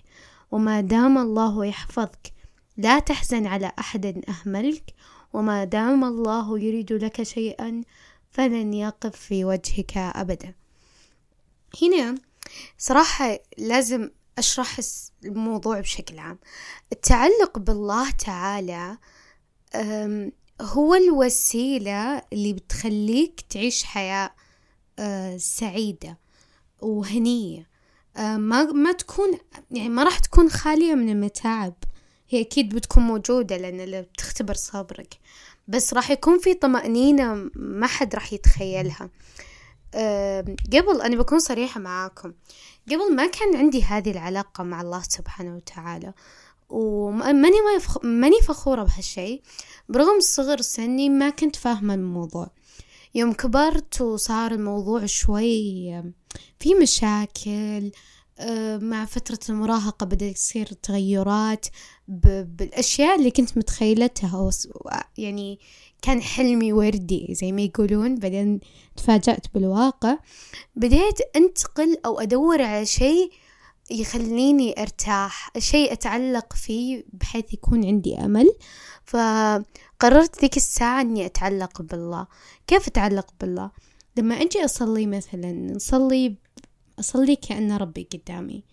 وما 0.51 0.81
دام 0.81 1.19
الله 1.19 1.65
يحفظك 1.65 2.33
لا 2.77 2.99
تحزن 2.99 3.47
على 3.47 3.73
أحد 3.79 4.25
أهملك 4.29 4.95
وما 5.33 5.65
دام 5.65 6.05
الله 6.05 6.59
يريد 6.59 6.93
لك 6.93 7.23
شيئا 7.23 7.83
فلن 8.31 8.75
يقف 8.75 9.17
في 9.17 9.45
وجهك 9.45 9.97
أبدا. 9.97 10.55
هنا 11.83 12.15
صراحة 12.79 13.39
لازم 13.59 14.11
أشرح 14.39 14.81
الموضوع 15.25 15.81
بشكل 15.81 16.19
عام. 16.19 16.39
التعلق 16.93 17.59
بالله 17.59 18.11
تعالى 18.11 18.99
هو 20.61 20.95
الوسيلة 20.95 22.23
اللي 22.33 22.53
بتخليك 22.53 23.41
تعيش 23.41 23.85
حياة 23.85 24.31
أه، 24.99 25.37
سعيدة. 25.37 26.26
وهنية 26.81 27.69
أه، 28.17 28.37
ما 28.37 28.65
ما 28.65 28.93
تكون 28.93 29.39
يعني 29.71 29.89
ما 29.89 30.03
راح 30.03 30.19
تكون 30.19 30.51
خالية 30.51 30.95
من 30.95 31.09
المتاعب. 31.09 31.75
هي 32.29 32.41
أكيد 32.41 32.75
بتكون 32.75 33.03
موجودة 33.03 33.57
لأن 33.57 34.03
بتختبر 34.03 34.55
صبرك 34.55 35.19
بس 35.69 35.95
راح 35.95 36.11
يكون 36.11 36.39
في 36.39 36.55
طمأنينة 36.55 37.51
ما 37.55 37.87
حد 37.87 38.15
راح 38.15 38.33
يتخيلها. 38.33 39.11
أم، 39.95 40.57
قبل 40.73 41.01
أنا 41.03 41.17
بكون 41.17 41.39
صريحة 41.39 41.81
معاكم. 41.81 42.33
قبل 42.87 43.15
ما 43.15 43.27
كان 43.27 43.57
عندي 43.57 43.83
هذه 43.83 44.11
العلاقة 44.11 44.65
مع 44.65 44.81
الله 44.81 45.03
سبحانه 45.03 45.57
وتعالى 45.57 46.13
وماني 46.69 47.57
ما. 47.61 48.01
ماني 48.09 48.41
فخورة 48.41 48.83
بهالشي 48.83 49.43
برغم 49.89 50.21
صغر 50.21 50.61
سني 50.61 51.09
ما 51.09 51.31
كنت 51.31 51.57
فاهمة 51.57 51.95
الموضوع. 51.95 52.51
يوم 53.17 53.33
كبرت 53.33 54.01
وصار 54.01 54.53
الموضوع 54.53 55.07
شوي 55.07 56.03
في 56.61 56.75
مشاكل 56.75 57.91
آه، 58.39 58.79
مع 58.79 59.05
فترة 59.05 59.39
المراهقة 59.49 60.07
بدأ 60.07 60.27
يصير 60.27 60.67
تغيرات. 60.67 61.67
بالأشياء 62.09 63.19
اللي 63.19 63.31
كنت 63.31 63.59
متخيلتها 63.59 64.51
يعني 65.19 65.59
كان 66.03 66.23
حلمي 66.23 66.73
وردي 66.73 67.27
زي 67.31 67.53
ما 67.53 67.63
يقولون 67.63 68.15
بعدين 68.15 68.61
تفاجأت 68.97 69.47
بالواقع 69.55 70.19
بديت 70.77 71.37
أنتقل 71.37 71.97
أو 72.07 72.21
أدور 72.21 72.63
على 72.63 72.87
شيء 72.87 73.31
يخليني 73.91 74.83
أرتاح 74.83 75.51
شيء 75.59 75.93
أتعلق 75.93 76.53
فيه 76.53 77.05
بحيث 77.13 77.55
يكون 77.55 77.85
عندي 77.85 78.19
أمل. 78.19 78.57
فقررت 79.05 80.41
ذيك 80.41 80.57
الساعة 80.57 81.01
أني 81.01 81.27
أتعلق 81.27 81.83
بالله. 81.83 82.27
كيف 82.67 82.89
أتعلق 82.89 83.35
بالله؟ 83.41 83.71
لما 84.17 84.35
أجي 84.35 84.65
أصلي 84.65 85.07
مثلا 85.07 85.53
نصلي 85.53 86.37
أصلي 87.01 87.37
كأن 87.37 87.73
ربي 87.73 88.09
قدامي. 88.13 88.65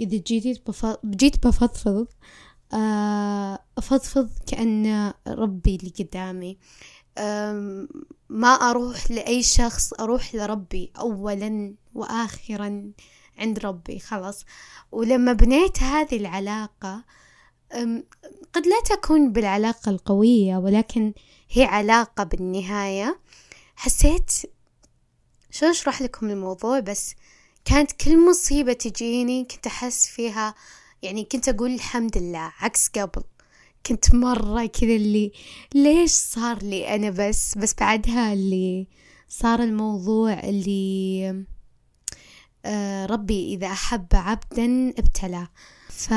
إذا 0.00 0.16
جيت 0.16 0.68
بف... 0.68 0.96
جيت 1.04 1.46
بفضفض 1.46 2.06
آه، 2.72 3.58
أفضفض 3.78 4.30
كأن 4.46 5.12
ربي 5.28 5.76
اللي 5.76 5.92
قدامي. 5.98 6.58
ما 8.28 8.48
أروح 8.48 9.10
لأي 9.10 9.42
شخص 9.42 9.92
أروح 9.92 10.34
لربي 10.34 10.92
أولا 11.00 11.74
وآخرا. 11.94 12.92
عند 13.38 13.58
ربي 13.58 13.98
خلاص. 13.98 14.44
ولما 14.92 15.32
بنيت 15.32 15.82
هذه 15.82 16.16
العلاقة 16.16 17.04
قد 18.52 18.66
لا 18.66 18.80
تكون 18.84 19.32
بالعلاقة 19.32 19.90
القوية 19.90 20.56
ولكن 20.56 21.12
هي 21.50 21.64
علاقة 21.64 22.24
بالنهاية. 22.24 23.20
حسيت 23.76 24.30
شو 25.50 25.66
أشرح 25.66 26.02
لكم 26.02 26.30
الموضوع؟ 26.30 26.80
بس 26.80 27.14
كانت 27.64 27.92
كل 27.92 28.30
مصيبة 28.30 28.72
تجيني 28.72 29.44
كنت 29.44 29.66
أحس 29.66 30.08
فيها 30.08 30.54
يعني 31.02 31.24
كنت 31.24 31.48
أقول 31.48 31.74
الحمد 31.74 32.18
لله 32.18 32.52
عكس 32.58 32.88
قبل. 32.88 33.22
كنت 33.86 34.14
مرة 34.14 34.66
كذا 34.66 34.96
اللي 34.96 35.32
ليش 35.74 36.10
صار 36.10 36.62
لي 36.62 36.94
أنا 36.94 37.10
بس؟ 37.10 37.58
بس 37.58 37.74
بعدها 37.74 38.32
اللي 38.32 38.86
صار 39.28 39.62
الموضوع 39.62 40.32
اللي 40.32 41.44
ربي 43.10 43.54
إذا 43.54 43.66
أحب 43.66 44.06
عبدا 44.12 44.88
ابتلاه 44.98 45.48
ف 45.88 46.12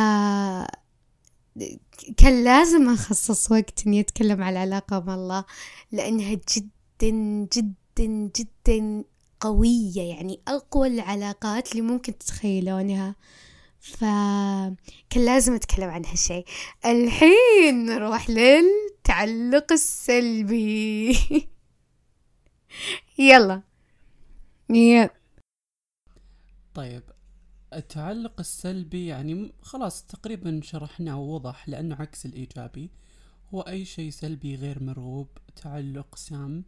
كان 2.17 2.43
لازم 2.43 2.89
أخصص 2.89 3.51
وقت 3.51 3.87
إني 3.87 3.99
أتكلم 3.99 4.43
على 4.43 4.63
العلاقة 4.63 4.99
مع 4.99 5.15
الله 5.15 5.45
لأنها 5.91 6.33
جدا 6.33 7.47
جدا 7.53 8.31
جدا 8.39 9.03
قوية 9.39 10.01
يعني 10.01 10.41
أقوى 10.47 10.87
العلاقات 10.87 11.71
اللي 11.71 11.81
ممكن 11.81 12.17
تتخيلونها. 12.17 13.15
فكان 13.79 14.75
لازم 15.15 15.53
أتكلم 15.53 15.89
عن 15.89 16.05
هالشي. 16.05 16.43
الحين 16.85 17.85
نروح 17.85 18.29
للتعلق 18.29 19.71
السلبي. 19.71 21.17
يلا. 23.19 23.61
يلا 24.69 25.09
طيب 26.77 27.03
التعلق 27.73 28.39
السلبي 28.39 29.05
يعني 29.05 29.53
خلاص 29.61 30.05
تقريبا 30.05 30.59
شرحناه 30.63 31.19
ووضح 31.19 31.69
لأنه 31.69 31.95
عكس 31.95 32.25
الإيجابي. 32.25 32.89
هو 33.53 33.61
أي 33.61 33.85
شيء 33.85 34.09
سلبي 34.09 34.55
غير 34.55 34.83
مرغوب 34.83 35.27
تعلق 35.55 36.15
سام 36.15 36.63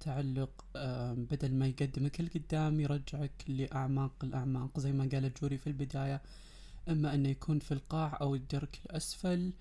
تعلق 0.00 0.64
بدل 1.30 1.54
ما 1.54 1.66
يقدمك 1.66 2.20
لقدام 2.20 2.80
يرجعك 2.80 3.44
لأعماق 3.48 4.12
الأعماق 4.24 4.80
زي 4.80 4.92
ما 4.92 5.08
قالت 5.12 5.40
جوري 5.40 5.58
في 5.58 5.66
البداية. 5.66 6.22
إما 6.88 7.14
أنه 7.14 7.28
يكون 7.28 7.58
في 7.58 7.72
القاع 7.72 8.18
أو 8.20 8.34
الدرك 8.34 8.80
الأسفل 8.86 9.52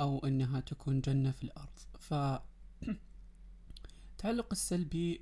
أو 0.00 0.18
أنها 0.18 0.60
تكون 0.60 1.00
جنة 1.00 1.30
في 1.30 1.44
الأرض. 1.44 1.78
ف 1.98 2.14
التعلق 4.12 4.48
السلبي 4.52 5.20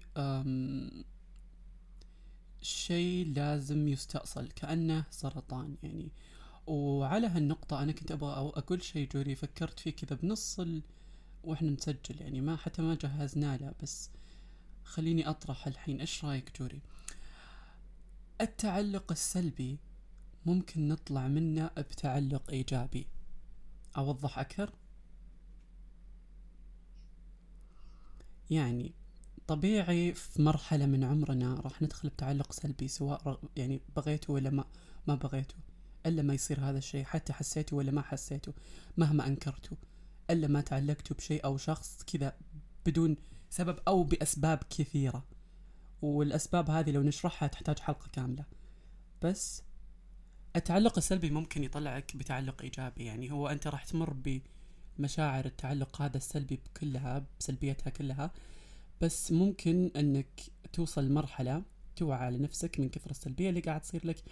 شيء 2.62 3.32
لازم 3.34 3.88
يستأصل 3.88 4.48
كأنه 4.48 5.04
سرطان 5.10 5.76
يعني. 5.82 6.08
وعلى 6.66 7.26
هالنقطة 7.26 7.82
أنا 7.82 7.92
كنت 7.92 8.10
أبغى 8.10 8.32
أقول 8.32 8.82
شيء 8.82 9.08
جوري 9.08 9.34
فكرت 9.34 9.80
فيه 9.80 9.90
كذا 9.90 10.16
بنص 10.16 10.60
ال... 10.60 10.82
وإحنا 11.44 11.70
نسجل 11.70 12.20
يعني. 12.20 12.40
ما 12.40 12.56
حتى 12.56 12.82
ما 12.82 12.94
جهزنا 12.94 13.56
له 13.56 13.74
بس 13.82 14.10
خليني 14.84 15.28
أطرح 15.28 15.66
الحين. 15.66 16.00
إيش 16.00 16.24
رأيك 16.24 16.58
جوري؟ 16.60 16.80
التعلق 18.40 19.12
السلبي 19.12 19.78
ممكن 20.46 20.88
نطلع 20.88 21.28
منه 21.28 21.66
بتعلق 21.66 22.50
إيجابي. 22.50 23.06
أوضح 23.96 24.38
أكثر؟ 24.38 24.72
يعني 28.50 28.94
طبيعي 29.48 30.14
في 30.14 30.42
مرحلة 30.42 30.86
من 30.86 31.04
عمرنا 31.04 31.54
راح 31.54 31.82
ندخل 31.82 32.08
بتعلق 32.08 32.52
سلبي 32.52 32.88
سواء 32.88 33.40
يعني 33.56 33.80
بغيته 33.96 34.32
ولا 34.32 34.50
ما 34.50 34.64
ما 35.06 35.14
بغيته 35.14 35.54
إلا 36.06 36.22
ما 36.22 36.34
يصير 36.34 36.60
هذا 36.60 36.78
الشيء 36.78 37.04
حتى 37.04 37.32
حسيته 37.32 37.76
ولا 37.76 37.92
ما 37.92 38.02
حسيته 38.02 38.52
مهما 38.96 39.26
أنكرته 39.26 39.76
إلا 40.30 40.48
ما 40.48 40.60
تعلقتوا 40.60 41.16
بشيء 41.16 41.44
أو 41.44 41.56
شخص 41.56 42.02
كذا 42.02 42.36
بدون 42.86 43.16
سبب 43.50 43.78
أو 43.88 44.02
بأسباب 44.02 44.62
كثيرة. 44.70 45.24
والأسباب 46.02 46.70
هذه 46.70 46.90
لو 46.90 47.02
نشرحها 47.02 47.48
تحتاج 47.48 47.78
حلقة 47.78 48.08
كاملة. 48.12 48.44
بس 49.22 49.62
التعلق 50.56 50.98
السلبي 50.98 51.30
ممكن 51.30 51.64
يطلعك 51.64 52.16
بتعلق 52.16 52.62
إيجابي 52.62 53.04
يعني 53.04 53.32
هو 53.32 53.48
أنت 53.48 53.66
راح 53.66 53.84
تمر 53.84 54.40
بمشاعر 54.98 55.44
التعلق 55.44 56.02
هذا 56.02 56.16
السلبي 56.16 56.60
كلها 56.80 57.26
بسلبيتها 57.40 57.90
كلها 57.90 58.30
بس 59.00 59.32
ممكن 59.32 59.90
أنك 59.96 60.40
توصل 60.72 61.04
لمرحلة 61.04 61.62
توعى 61.96 62.18
على 62.18 62.38
نفسك 62.38 62.80
من 62.80 62.88
كثر 62.88 63.10
السلبية 63.10 63.48
اللي 63.48 63.60
قاعد 63.60 63.80
تصير 63.80 64.06
لك 64.06 64.22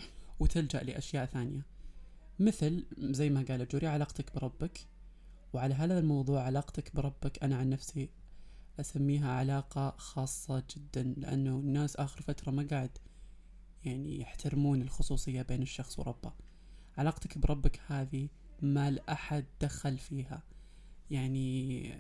وتلجأ 0.41 0.83
لأشياء 0.83 1.27
ثانية. 1.27 1.67
مثل 2.39 2.87
زي 2.99 3.31
ما 3.31 3.45
قال 3.49 3.69
جوري 3.69 3.87
علاقتك 3.87 4.35
بربك. 4.35 4.81
وعلى 5.53 5.75
هذا 5.75 5.99
الموضوع 5.99 6.43
علاقتك 6.43 6.97
بربك 6.97 7.45
أنا 7.45 7.57
عن 7.57 7.71
نفسي 7.71 8.11
أسميها 8.81 9.33
علاقة 9.33 9.91
خاصة 9.91 10.63
جدا 10.77 11.15
لأنه 11.17 11.57
الناس 11.57 11.97
آخر 11.97 12.23
فترة 12.23 12.51
ما 12.51 12.67
قاعد 12.71 12.99
يعني 13.85 14.21
يحترمون 14.21 14.83
الخصوصية 14.83 15.43
بين 15.43 15.63
الشخص 15.63 15.99
وربه. 15.99 16.33
علاقتك 16.99 17.39
بربك 17.39 17.81
هذه 17.87 18.29
ما 18.63 18.91
لأحد 18.91 19.45
دخل 19.61 19.99
فيها. 19.99 20.43
يعني 21.11 21.91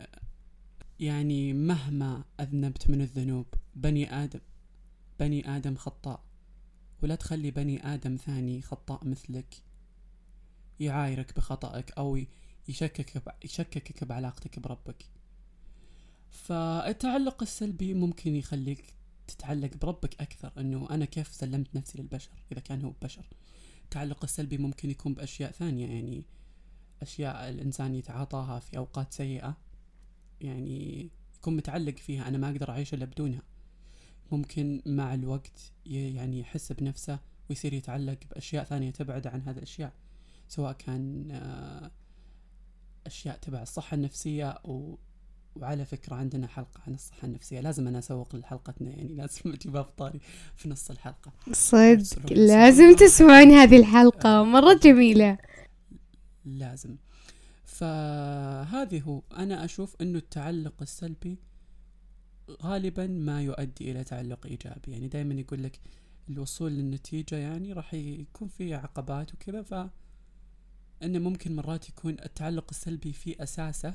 يعني 1.00 1.52
مهما 1.52 2.24
أذنبت 2.40 2.90
من 2.90 3.00
الذنوب 3.00 3.46
بني 3.74 4.14
آدم 4.14 4.40
بني 5.20 5.56
آدم 5.56 5.76
خطاء. 5.76 6.24
ولا 7.02 7.14
تخلي 7.14 7.50
بني 7.50 7.94
آدم 7.94 8.16
ثاني 8.16 8.62
خطاء 8.62 9.04
مثلك 9.04 9.62
يعايرك 10.80 11.36
بخطأك 11.36 11.90
أو 11.90 12.18
يشككك 12.68 13.34
يشككك 13.44 14.04
بعلاقتك 14.04 14.58
بربك. 14.58 15.04
فالتعلق 16.30 17.42
السلبي 17.42 17.94
ممكن 17.94 18.36
يخليك 18.36 18.94
تتعلق 19.26 19.76
بربك 19.76 20.20
أكثر 20.20 20.52
أنه 20.58 20.90
أنا 20.90 21.04
كيف 21.04 21.34
سلمت 21.34 21.76
نفسي 21.76 21.98
للبشر؟ 21.98 22.30
إذا 22.52 22.60
كان 22.60 22.82
هو 22.84 22.92
بشر. 23.02 23.26
التعلق 23.85 24.24
السلبي 24.24 24.59
ممكن 24.59 24.90
يكون 24.90 25.14
بأشياء 25.14 25.50
ثانية 25.50 25.87
يعني 25.87 26.24
أشياء 27.02 27.48
الإنسان 27.48 27.94
يتعاطاها 27.94 28.59
في 28.59 28.76
أوقات 28.76 29.12
سيئة. 29.12 29.57
يعني 30.44 31.09
يكون 31.37 31.57
متعلق 31.57 31.96
فيها 31.96 32.28
أنا 32.28 32.38
ما 32.38 32.50
أقدر 32.50 32.70
أعيش 32.70 32.94
إلا 32.94 33.04
بدونها. 33.04 33.42
ممكن 34.33 34.83
مع 34.87 35.14
الوقت 35.14 35.72
يعني 35.87 36.40
يحس 36.40 36.72
بنفسه 36.72 37.18
ويصير 37.50 37.72
يتعلق 37.72 38.18
بأشياء 38.30 38.64
ثانية 38.64 38.90
تبعد 38.90 39.26
عن 39.26 39.42
هذه 39.42 39.57
الأشياء. 39.57 39.92
سواء 40.48 40.72
كان 40.72 41.30
آه، 41.30 41.90
أشياء 43.07 43.37
تبع 43.37 43.62
الصحة 43.62 43.94
النفسية 43.94 44.59
و... 44.64 44.94
وعلى 45.57 45.85
فكرة 45.85 46.14
عندنا 46.14 46.46
حلقة 46.46 46.80
عن 46.87 46.94
الصحة 46.94 47.26
النفسية. 47.26 47.61
لازم 47.61 47.88
أنا 47.88 47.98
أسوق 47.98 48.37
لحلقتنا 48.37 48.90
يعني 48.90 49.14
لازم 49.14 49.52
أجيبها 49.52 49.83
في 49.83 49.92
طاري 49.96 50.20
في 50.57 50.68
نص 50.68 50.90
الحلقة. 50.90 51.33
صدق. 51.52 52.33
لازم 52.33 52.96
تسمعون 52.96 53.50
هذه 53.50 53.76
الحلقة. 53.76 54.44
مرة 54.44 54.74
جميلة. 54.74 55.38
لازم. 56.44 56.96
فهذه 57.74 59.00
هو. 59.00 59.22
أنا 59.37 59.64
أشوف 59.64 59.96
أنه 60.00 60.18
التعلق 60.18 60.82
السلبي 60.82 61.38
غالبا 62.62 63.06
ما 63.06 63.42
يؤدي 63.42 63.90
إلى 63.90 64.04
تعلق 64.04 64.46
إيجابي. 64.46 64.92
يعني 64.92 65.08
دائما 65.08 65.34
يقول 65.34 65.62
لك 65.62 65.80
الوصول 66.28 66.72
للنتيجة 66.72 67.37
يعني 67.37 67.72
راح 67.72 67.94
يكون 67.94 68.48
في 68.48 68.74
عقبات 68.74 69.34
وكذا 69.34 69.62
ف 69.62 69.74
أنه 71.02 71.18
ممكن 71.18 71.56
مرات 71.56 71.88
يكون 71.88 72.16
التعلق 72.24 72.66
السلبي 72.70 73.12
في 73.12 73.42
أساسه 73.42 73.94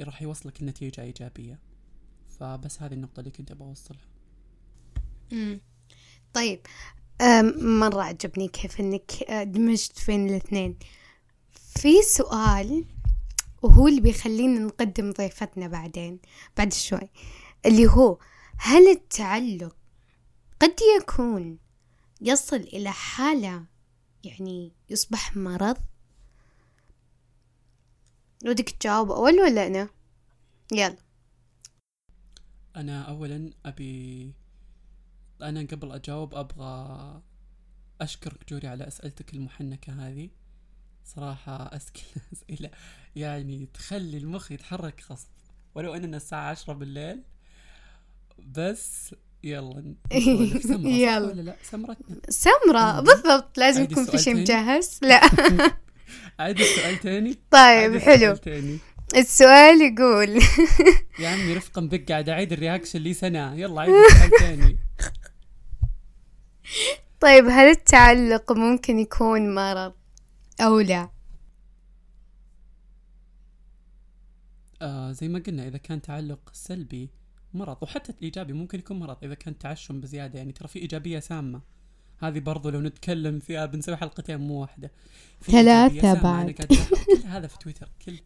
راح 0.00 0.22
يوصلك 0.22 0.62
لنتيجة 0.62 1.02
إيجابية. 1.02 1.58
فبس 2.28 2.82
هذه 2.82 2.92
النقطة 2.94 3.20
اللي 3.20 3.30
كنت 3.30 3.50
أبغى 3.50 3.68
أوصلها. 3.68 4.08
طيب 6.34 6.60
مرة 7.62 8.02
عجبني 8.02 8.48
كيف 8.48 8.80
إنك 8.80 9.22
آه، 9.22 9.42
دمجت 9.42 10.06
بين 10.06 10.28
الاثنين. 10.28 10.78
في 11.82 12.02
سؤال 12.02 12.84
وهو 13.62 13.88
اللي 13.88 14.00
بيخلينا 14.00 14.60
نقدم 14.60 15.12
ضيفتنا 15.12 15.68
بعدين 15.68 16.20
بعد 16.56 16.72
شوي 16.72 17.10
اللي 17.66 17.86
هو 17.86 18.18
هل 18.56 18.88
التعلق 18.90 19.76
قد 20.60 20.76
يكون 21.00 21.58
يصل 22.20 22.56
إلى 22.56 22.92
حالة 22.92 23.64
يعني 24.24 24.72
يصبح 24.90 25.36
مرض؟ 25.36 25.76
ودك 28.46 28.70
تجاوب 28.70 29.10
أول 29.10 29.40
ولا 29.40 29.66
أنا؟ 29.66 29.88
يلا. 30.72 30.96
أنا 32.76 33.02
أولا 33.02 33.50
أبي 33.66 34.32
أنا 35.42 35.60
قبل 35.60 35.92
أجاوب 35.92 36.34
أبغى 36.34 37.22
أشكرك 38.00 38.48
جوري 38.50 38.68
على 38.68 38.88
أسئلتك 38.88 39.34
المحنكة 39.34 39.92
هذه. 39.92 40.30
صراحة 41.14 41.70
أسئلة 41.76 42.22
أسئلة 42.32 42.70
يعني 43.16 43.68
تخلي 43.74 44.16
المخ 44.16 44.52
يتحرك 44.52 45.02
غصب 45.10 45.28
ولو 45.74 45.94
أننا 45.94 46.16
الساعة 46.16 46.50
عشرة 46.50 46.72
بالليل 46.72 47.22
بس 48.38 49.14
يلا. 49.44 49.94
سمرة 50.68 50.88
يلا. 50.88 51.18
ولا 51.18 51.42
لا؟ 51.42 51.56
سمرتنا. 51.62 52.16
سمرة. 52.28 53.00
بالضبط. 53.00 53.58
لازم 53.58 53.82
يكون 53.82 54.04
في 54.04 54.18
شيء؟ 54.18 54.36
مجهز. 54.36 54.98
لا. 55.02 55.20
عيد 56.40 56.60
السؤال 56.60 57.00
تاني؟ 57.00 57.38
طيب 57.50 57.98
حلو. 57.98 58.34
تاني. 58.36 58.78
السؤال 59.16 59.80
يقول. 59.80 60.42
يا 61.18 61.28
عمي 61.28 61.54
رفقا 61.54 61.80
بك 61.80 62.12
قاعد 62.12 62.28
أعيد 62.28 62.52
الرياكشن 62.52 62.98
لي 63.00 63.14
سنة. 63.14 63.54
يلا 63.54 63.80
عيد 63.80 63.94
السؤال 63.94 64.30
تاني. 64.38 64.78
طيب 67.20 67.44
هل 67.44 67.70
التعلق 67.70 68.52
ممكن 68.52 68.98
يكون 68.98 69.54
مرض؟ 69.54 69.92
أو 70.60 70.80
لا؟ 70.80 71.10
آه 74.82 75.12
زي 75.12 75.28
ما 75.28 75.38
قلنا 75.38 75.68
إذا 75.68 75.78
كان 75.78 76.02
تعلق 76.02 76.50
سلبي 76.52 77.10
مرض 77.54 77.82
وحتى 77.82 78.12
الإيجابي 78.12 78.52
ممكن 78.52 78.78
يكون 78.78 78.98
مرض 78.98 79.24
إذا 79.24 79.34
كان 79.34 79.58
تعشم 79.58 80.00
بزيادة. 80.00 80.38
يعني 80.38 80.52
ترى 80.52 80.68
في 80.68 80.78
إيجابية 80.78 81.18
سامة. 81.18 81.60
هذه 82.18 82.38
برضو 82.40 82.70
لو 82.70 82.80
نتكلم 82.80 83.38
فيها 83.38 83.66
بنسوي 83.66 83.96
حلقتين 83.96 84.36
مو 84.40 84.60
واحدة. 84.60 84.90
ثلاثة 85.42 86.22
بعد. 86.22 86.50
كل 86.50 86.76
هذا 87.24 87.46
في 87.46 87.58
تويتر. 87.58 87.88
كل 88.06 88.20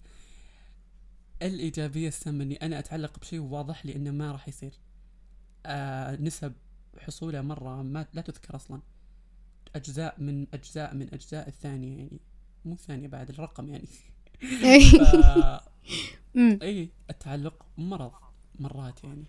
الإيجابية 1.43 2.09
السامة 2.09 2.45
إني 2.45 2.57
أنا 2.57 2.79
أتعلق 2.79 3.19
بشيء 3.19 3.41
واضح 3.41 3.87
لي 3.87 3.97
إنه 3.97 4.11
ما 4.11 4.33
راح 4.33 4.49
يصير. 4.49 4.73
آه 5.67 6.17
نسب 6.17 6.53
حصوله 6.99 7.41
مرة 7.41 7.83
ما 7.83 8.07
لا 8.15 8.23
تذكر 8.23 8.57
أصلا. 8.57 8.81
أجزاء 9.77 10.21
من 10.21 10.47
أجزاء 10.55 10.95
من 10.95 11.15
أجزاء 11.15 11.49
الثانية 11.49 11.99
يعني 11.99 12.21
مو 12.65 12.75
الثانية 12.75 13.09
بعد 13.09 13.31
الرقم 13.31 13.69
يعني. 13.69 13.87
ف... 13.87 15.05
إي 16.63 16.91
التعلق 17.11 17.67
مرض 17.79 18.13
مرات 18.59 19.05
يعني. 19.05 19.25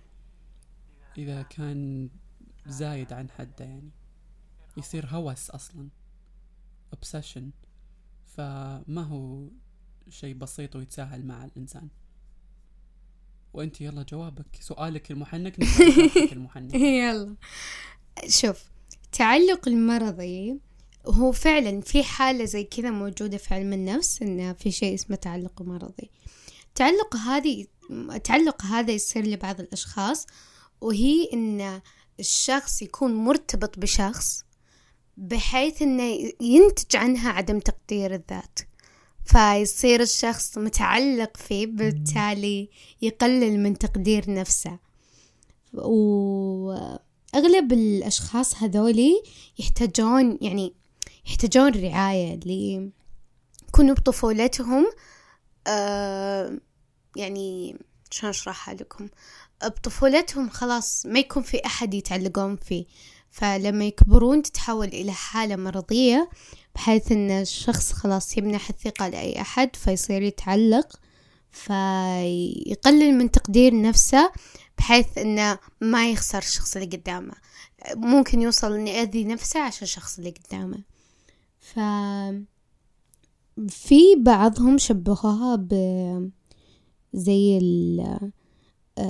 إذا 1.18 1.42
كان 1.42 2.10
زايد 2.66 3.14
عن 3.14 3.30
حده 3.30 3.66
يعني. 3.66 3.90
يصير 4.78 5.06
هوس 5.06 5.50
أصلا 5.50 5.90
obsession. 6.96 7.44
فما 8.26 9.02
هو 9.02 9.48
شيء 10.10 10.36
بسيط 10.36 10.76
ويتساهل 10.76 11.26
مع 11.26 11.46
الإنسان. 11.46 11.90
وأنت 13.54 13.82
يلا 13.82 14.04
جوابك 14.04 14.56
سؤالك 14.60 15.12
المحنك 15.12 15.60
المحنك. 16.32 16.74
يلا. 17.04 17.36
شوف 18.28 18.73
التعلق 19.06 19.68
المرضي 19.68 20.60
هو 21.08 21.32
فعلا 21.32 21.82
في 21.82 22.04
حالة 22.04 22.46
زي 22.46 22.64
كذا 22.64 22.92
موجودة 22.92 23.38
في 23.38 23.54
علم 23.54 23.74
النفس 23.74 24.22
إن 24.22 24.54
في 24.54 24.72
شيء 24.72 24.94
اسمه 24.94 25.16
تعلق 25.16 25.62
مرضي. 25.62 26.12
التعلق 26.68 27.16
هذه 27.16 27.66
التعلق 27.92 28.66
هذا 28.66 28.92
يصير 28.92 29.26
لبعض 29.26 29.60
الأشخاص 29.60 30.28
وهي 30.82 31.30
إن 31.34 31.82
الشخص 32.20 32.82
يكون 32.82 33.16
مرتبط 33.16 33.80
بشخص 33.80 34.46
بحيث 35.18 35.82
إنه 35.82 36.32
ينتج 36.42 36.96
عنها 36.96 37.30
عدم 37.30 37.60
تقدير 37.60 38.14
الذات. 38.14 38.60
فيصير 39.26 40.02
الشخص 40.02 40.58
متعلق 40.58 41.38
فيه 41.38 41.68
بالتالي 41.68 42.70
يقلل 43.02 43.60
من 43.60 43.78
تقدير 43.78 44.34
نفسه. 44.34 44.80
وأغلب 47.34 47.74
الأشخاص 47.74 48.56
هذولي 48.56 49.24
يحتاجون 49.60 50.38
يعني 50.42 50.74
يحتاجون 51.26 51.72
رعاية 51.72 52.34
اللي 52.34 52.92
يكونوا 53.70 53.96
بطفولتهم 53.96 54.86
آه 55.68 56.60
يعني 57.16 57.78
شلون 58.12 58.30
أشرحها 58.30 58.74
لكم؟ 58.74 59.10
بطفولتهم 59.64 60.50
خلاص 60.50 61.06
ما 61.06 61.20
يكون 61.20 61.44
في 61.44 61.66
أحد 61.66 61.94
يتعلقون 61.94 62.56
فيه. 62.56 62.86
فلما 63.32 63.86
يكبرون 63.86 64.44
تتحول 64.44 64.88
إلى 64.88 65.12
حالة 65.12 65.56
مرضية 65.56 66.30
بحيث 66.76 67.12
أن 67.12 67.32
الشخص 67.32 67.94
خلاص 67.94 68.38
يمنح 68.38 68.70
الثقة 68.70 69.08
لأي 69.08 69.42
أحد 69.42 69.76
فيصير 69.76 70.22
يتعلق. 70.22 71.00
فيقلل 71.54 73.18
من 73.18 73.32
تقدير 73.32 73.82
نفسه 73.82 74.32
بحيث 74.78 75.18
أنه 75.18 75.60
ما 75.82 76.12
يخسر 76.12 76.38
الشخص 76.38 76.76
اللي 76.76 76.98
قدامه. 76.98 77.34
ممكن 77.96 78.42
يوصل 78.42 78.74
أن 78.74 78.88
يأذي 78.88 79.24
نفسه 79.24 79.60
عشان 79.60 79.84
الشخص 79.84 80.18
اللي 80.18 80.30
قدامه. 80.30 80.78
ف 81.60 81.80
في 83.70 84.16
بعضهم 84.18 84.78
شبهوها 84.78 85.56
ب 85.56 85.74
زي 87.14 87.60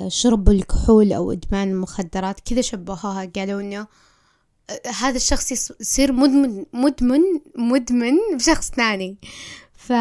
شرب 0.08 0.49
الكحول 0.49 1.13
أو 1.13 1.32
إدمان 1.32 1.71
المخدرات 1.71 2.39
كذا 2.39 2.62
شبهوها. 2.62 3.25
قالوا 3.25 3.62
إنه 3.62 3.88
هذا 4.99 5.15
الشخص 5.15 5.51
يصير 5.51 6.12
مدمن 6.12 6.65
مدمن 6.73 7.21
مدمن 7.56 8.13
بشخص 8.36 8.71
ثاني. 8.71 9.17
ف 9.73 9.93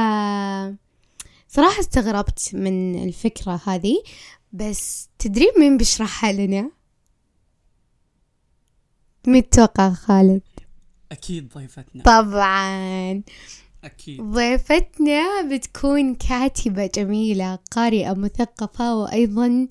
صراحة 1.55 1.81
استغربت 1.81 2.51
من 2.53 3.05
الفكرة 3.05 3.61
هذه 3.67 4.03
بس 4.53 5.09
تدري 5.19 5.47
مين 5.59 5.77
بيشرحها 5.77 6.33
لنا؟ 6.33 6.71
مين 9.27 9.49
تتوقع 9.51 9.93
خالد؟ 9.93 10.43
أكيد 11.13 11.49
ضيفتنا 11.55 12.03
طبعا 12.03 13.23
أكيد 13.85 14.21
ضيفتنا 14.23 15.43
بتكون 15.43 16.15
كاتبة 16.15 16.91
جميلة 16.95 17.59
قارئة 17.71 18.13
مثقفة 18.13 18.97
وأيضا 18.97 19.69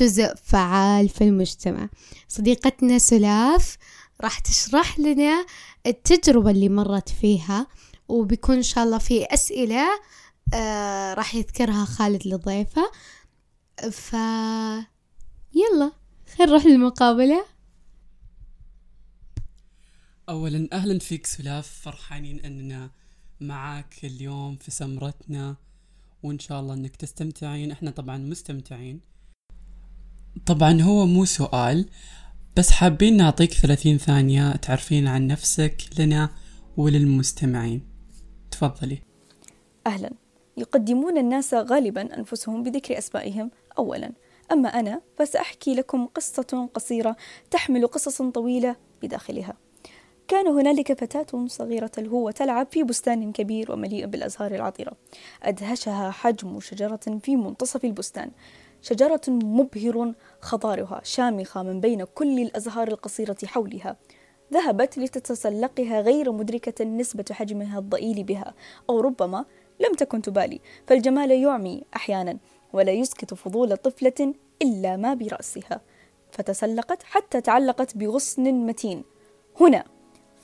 جزء 0.00 0.34
فعال 0.34 1.08
في 1.08 1.24
المجتمع 1.24 1.88
صديقتنا 2.28 2.98
سلاف 2.98 3.76
راح 4.20 4.38
تشرح 4.38 5.00
لنا 5.00 5.46
التجربة 5.86 6.50
اللي 6.50 6.68
مرت 6.68 7.08
فيها 7.08 7.66
وبيكون 8.08 8.56
إن 8.56 8.62
شاء 8.62 8.84
الله 8.84 8.98
في 8.98 9.24
أسئلة 9.24 9.86
آه 10.54 11.14
راح 11.14 11.34
يذكرها 11.34 11.84
خالد 11.84 12.26
للضيفة 12.26 12.82
ف 13.90 14.12
يلا 15.54 15.92
خلينا 16.36 16.52
نروح 16.52 16.66
للمقابلة. 16.66 17.44
أولا 20.28 20.68
أهلا 20.72 20.98
فيك 20.98 21.26
سلاف 21.26 21.68
فرحانين 21.68 22.40
أننا 22.40 22.90
معك 23.40 24.04
اليوم 24.04 24.56
في 24.56 24.70
سمرتنا 24.70 25.56
وإن 26.22 26.38
شاء 26.38 26.60
الله 26.60 26.74
أنك 26.74 26.96
تستمتعين. 26.96 27.70
إحنا 27.70 27.90
طبعا 27.90 28.18
مستمتعين. 28.18 29.00
طبعا 30.46 30.82
هو 30.82 31.06
مو 31.06 31.24
سؤال 31.24 31.88
بس 32.56 32.70
حابين 32.70 33.16
نعطيك 33.16 33.52
ثلاثين 33.52 33.98
ثانية 33.98 34.56
تعرفين 34.56 35.08
عن 35.08 35.26
نفسك 35.26 35.82
لنا 35.98 36.30
وللمستمعين. 36.76 37.88
تفضلي. 38.50 39.02
أهلا. 39.86 40.21
يقدمون 40.56 41.18
الناس 41.18 41.54
غالبا 41.54 42.18
أنفسهم 42.18 42.62
بذكر 42.62 42.98
أسمائهم 42.98 43.50
أولا. 43.78 44.12
أما 44.52 44.68
أنا 44.68 45.00
فسأحكي 45.16 45.74
لكم 45.74 46.06
قصة 46.06 46.68
قصيرة 46.74 47.16
تحمل 47.50 47.86
قصص 47.86 48.22
طويلة 48.22 48.76
بداخلها. 49.02 49.56
كان 50.28 50.46
هنالك 50.46 50.92
فتاة 50.92 51.46
صغيرة 51.46 51.86
تلهو 51.86 52.26
وتلعب 52.26 52.66
في 52.70 52.82
بستان 52.82 53.32
كبير 53.32 53.72
ومليء 53.72 54.06
بالأزهار 54.06 54.54
العطرة. 54.54 54.92
أدهشها 55.42 56.10
حجم 56.10 56.60
شجرة 56.60 57.18
في 57.22 57.36
منتصف 57.36 57.84
البستان. 57.84 58.30
شجرة 58.82 59.20
مبهر 59.28 60.14
خضارها 60.40 61.00
شامخة 61.04 61.62
من 61.62 61.80
بين 61.80 62.04
كل 62.04 62.38
الأزهار 62.38 62.88
القصيرة 62.88 63.36
حولها. 63.44 63.96
ذهبت 64.52 64.98
لتتسلقها 64.98 66.00
غير 66.00 66.32
مدركة 66.32 66.84
نسبة 66.84 67.24
حجمها 67.30 67.78
الضئيل 67.78 68.24
بها 68.24 68.54
أو 68.90 69.00
ربما 69.00 69.44
لم 69.86 69.94
تكن 69.94 70.22
تبالي 70.22 70.60
فالجمال 70.86 71.30
يعمي 71.30 71.82
أحيانا 71.96 72.38
ولا 72.72 72.92
يسكت 72.92 73.34
فضول 73.34 73.76
طفلة 73.76 74.34
إلا 74.62 74.96
ما 74.96 75.14
برأسها. 75.14 75.80
فتسلقت 76.32 77.02
حتى 77.02 77.40
تعلقت 77.40 77.96
بغصن 77.96 78.42
متين. 78.42 79.04
هنا 79.60 79.84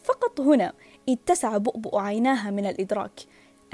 فقط 0.04 0.40
هنا 0.40 0.72
اتسع 1.08 1.56
بؤبؤ 1.56 1.98
عيناها 1.98 2.50
من 2.50 2.66
الإدراك. 2.66 3.20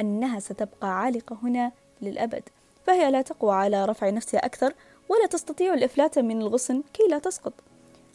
أنها 0.00 0.40
ستبقى 0.40 1.00
عالقة 1.00 1.38
هنا 1.42 1.72
للأبد. 2.02 2.42
فهي 2.86 3.10
لا 3.10 3.22
تقوى 3.22 3.54
على 3.54 3.84
رفع 3.84 4.10
نفسها 4.10 4.46
أكثر 4.46 4.74
ولا 5.08 5.26
تستطيع 5.26 5.74
الإفلات 5.74 6.18
من 6.18 6.40
الغصن 6.40 6.82
كي 6.92 7.02
لا 7.10 7.18
تسقط. 7.18 7.52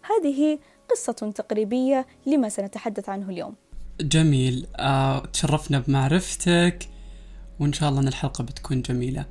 هذه 0.03 0.59
قصة 0.89 1.31
تقريبية 1.35 2.05
لما 2.25 2.49
سنتحدث 2.49 3.09
عنه 3.09 3.29
اليوم. 3.29 3.55
جميل. 4.01 4.67
آه، 4.75 5.25
تشرفنا 5.25 5.79
بمعرفتك. 5.79 6.79
وإن 7.59 7.73
شاء 7.73 7.89
الله 7.89 8.01
أن 8.01 8.07
الحلقة 8.07 8.43
بتكون 8.43 8.81
جميلة. 8.81 9.25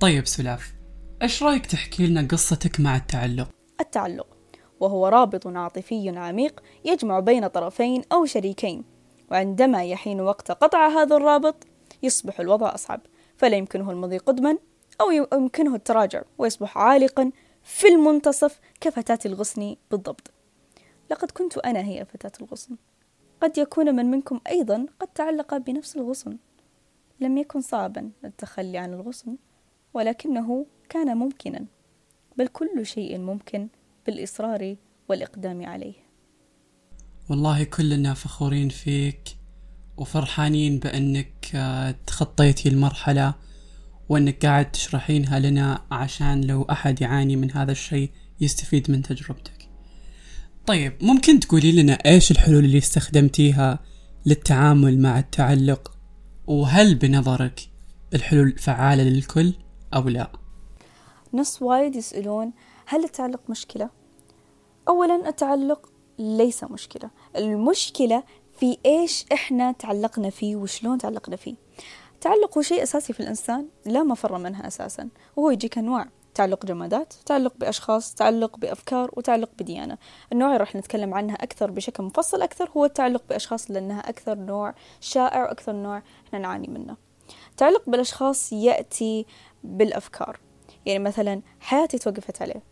طيب 0.00 0.26
سلاف 0.26 0.74
إيش 1.22 1.42
رأيك 1.42 1.66
تحكي 1.66 2.06
لنا 2.06 2.28
قصتك 2.30 2.80
مع 2.80 2.96
التعلق؟ 2.96 3.48
التعلق. 3.80 4.26
وهو 4.80 5.08
رابط 5.08 5.46
عاطفي 5.46 6.18
عميق 6.18 6.62
يجمع 6.84 7.20
بين 7.20 7.46
طرفين 7.46 8.02
أو 8.12 8.24
شريكين. 8.24 8.84
وعندما 9.30 9.84
يحين 9.84 10.20
وقت 10.20 10.50
قطع 10.50 10.88
هذا 10.88 11.16
الرابط 11.16 11.66
يصبح 12.02 12.40
الوضع 12.40 12.74
أصعب. 12.74 13.00
فلا 13.36 13.56
يمكنه 13.56 13.90
المضي 13.90 14.18
قدما 14.18 14.58
أو 15.00 15.10
يمكنه 15.10 15.74
التراجع. 15.74 16.22
ويصبح 16.38 16.78
عالقا 16.78 17.30
في 17.62 17.88
المنتصف 17.88 18.60
كفتاة 18.80 19.18
الغصن 19.26 19.76
بالضبط. 19.90 20.30
لقد 21.10 21.30
كنت 21.30 21.58
أنا 21.58 21.80
هي 21.80 22.04
فتاة 22.04 22.32
الغصن. 22.40 22.76
قد 23.42 23.58
يكون 23.58 23.94
من 23.94 24.10
منكم 24.10 24.40
أيضا 24.48 24.86
قد 25.00 25.08
تعلق 25.08 25.56
بنفس 25.56 25.96
الغصن. 25.96 26.36
لم 27.20 27.38
يكن 27.38 27.60
صعبا 27.60 28.10
التخلي 28.24 28.78
عن 28.78 28.92
الغصن 28.92 29.36
ولكنه 29.94 30.66
كان 30.88 31.16
ممكنا 31.16 31.66
بل 32.38 32.48
كل 32.48 32.86
شيء 32.86 33.18
ممكن 33.18 33.68
بالإصرار 34.06 34.76
والإقدام 35.08 35.66
عليه. 35.66 35.94
والله 37.30 37.64
كلنا 37.64 38.14
فخورين 38.14 38.68
فيك 38.68 39.36
وفرحانين 39.96 40.78
بأنك 40.78 41.50
آه، 41.54 41.94
تخطيتي 42.06 42.68
المرحلة 42.68 43.34
وأنك 44.08 44.46
قاعد 44.46 44.72
تشرحينها 44.72 45.38
لنا 45.38 45.82
عشان 45.90 46.44
لو 46.44 46.62
أحد 46.62 47.00
يعاني 47.00 47.36
من 47.36 47.50
هذا 47.50 47.72
الشيء 47.72 48.10
يستفيد 48.40 48.90
من 48.90 49.02
تجربتك. 49.02 49.68
طيب 50.66 50.92
ممكن 51.02 51.40
تقولي 51.40 51.72
لنا 51.72 51.92
إيش 51.92 52.30
الحلول 52.30 52.64
اللي 52.64 52.78
استخدمتيها 52.78 53.78
للتعامل 54.26 55.02
مع 55.02 55.18
التعلق 55.18 55.93
وهل 56.46 56.94
بنظرك 56.94 57.60
الحلول 58.14 58.58
فعالة 58.58 59.02
للكل 59.02 59.54
أو 59.94 60.08
لا؟ 60.08 60.32
ناس 61.32 61.62
وايد 61.62 61.96
يسألون 61.96 62.52
هل 62.86 63.04
التعلق 63.04 63.40
مشكلة؟ 63.50 63.90
أولا 64.88 65.28
التعلق 65.28 65.88
ليس 66.18 66.64
مشكلة 66.64 67.10
المشكلة 67.36 68.22
في 68.58 68.78
إيش 68.86 69.24
إحنا 69.32 69.72
تعلقنا 69.72 70.30
فيه 70.30 70.56
وشلون 70.56 70.98
تعلقنا 70.98 71.36
فيه 71.36 71.54
التعلق 72.14 72.58
هو 72.58 72.62
شيء 72.62 72.82
أساسي 72.82 73.12
في 73.12 73.20
الإنسان 73.20 73.68
لا 73.86 74.02
مفر 74.02 74.38
منها 74.38 74.66
أساسا 74.66 75.08
وهو 75.36 75.50
يجيك 75.50 75.78
أنواع 75.78 76.08
تعلق 76.34 76.66
جمادات 76.66 77.14
تعلق 77.26 77.52
بأشخاص 77.56 78.14
تعلق 78.14 78.56
بأفكار 78.58 79.10
وتعلق 79.12 79.50
بديانة. 79.58 79.98
النوع 80.32 80.48
اللي 80.48 80.58
راح 80.58 80.76
نتكلم 80.76 81.14
عنها 81.14 81.34
أكثر 81.34 81.70
بشكل 81.70 82.02
مفصل 82.02 82.42
أكثر 82.42 82.70
هو 82.76 82.84
التعلق 82.84 83.22
بأشخاص 83.28 83.70
لأنها 83.70 84.00
أكثر 84.00 84.34
نوع 84.34 84.74
شائع 85.00 85.42
وأكثر 85.42 85.72
نوع 85.72 86.02
إحنا 86.26 86.38
نعاني 86.38 86.68
منه. 86.68 86.96
التعلق 87.50 87.82
بالأشخاص 87.86 88.52
يأتي 88.52 89.26
بالأفكار. 89.64 90.40
يعني 90.86 90.98
مثلا 90.98 91.42
حياتي 91.60 91.98
توقفت 91.98 92.42
عليه 92.42 92.62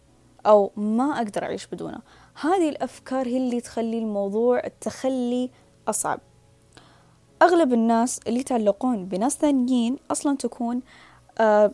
أو 0.47 0.73
ما 0.77 1.17
أقدر 1.17 1.45
أعيش 1.45 1.67
بدونه. 1.67 1.99
هذه 2.41 2.69
الأفكار 2.69 3.27
هي 3.27 3.37
اللي 3.37 3.61
تخلي 3.61 3.99
الموضوع 3.99 4.65
التخلي 4.65 5.51
أصعب. 5.89 6.21
أغلب 7.43 7.73
الناس 7.73 8.21
اللي 8.27 8.41
يتعلقون 8.41 9.05
بناس 9.07 9.37
ثانيين 9.37 9.97
أصلا 10.11 10.37
تكون 10.37 10.81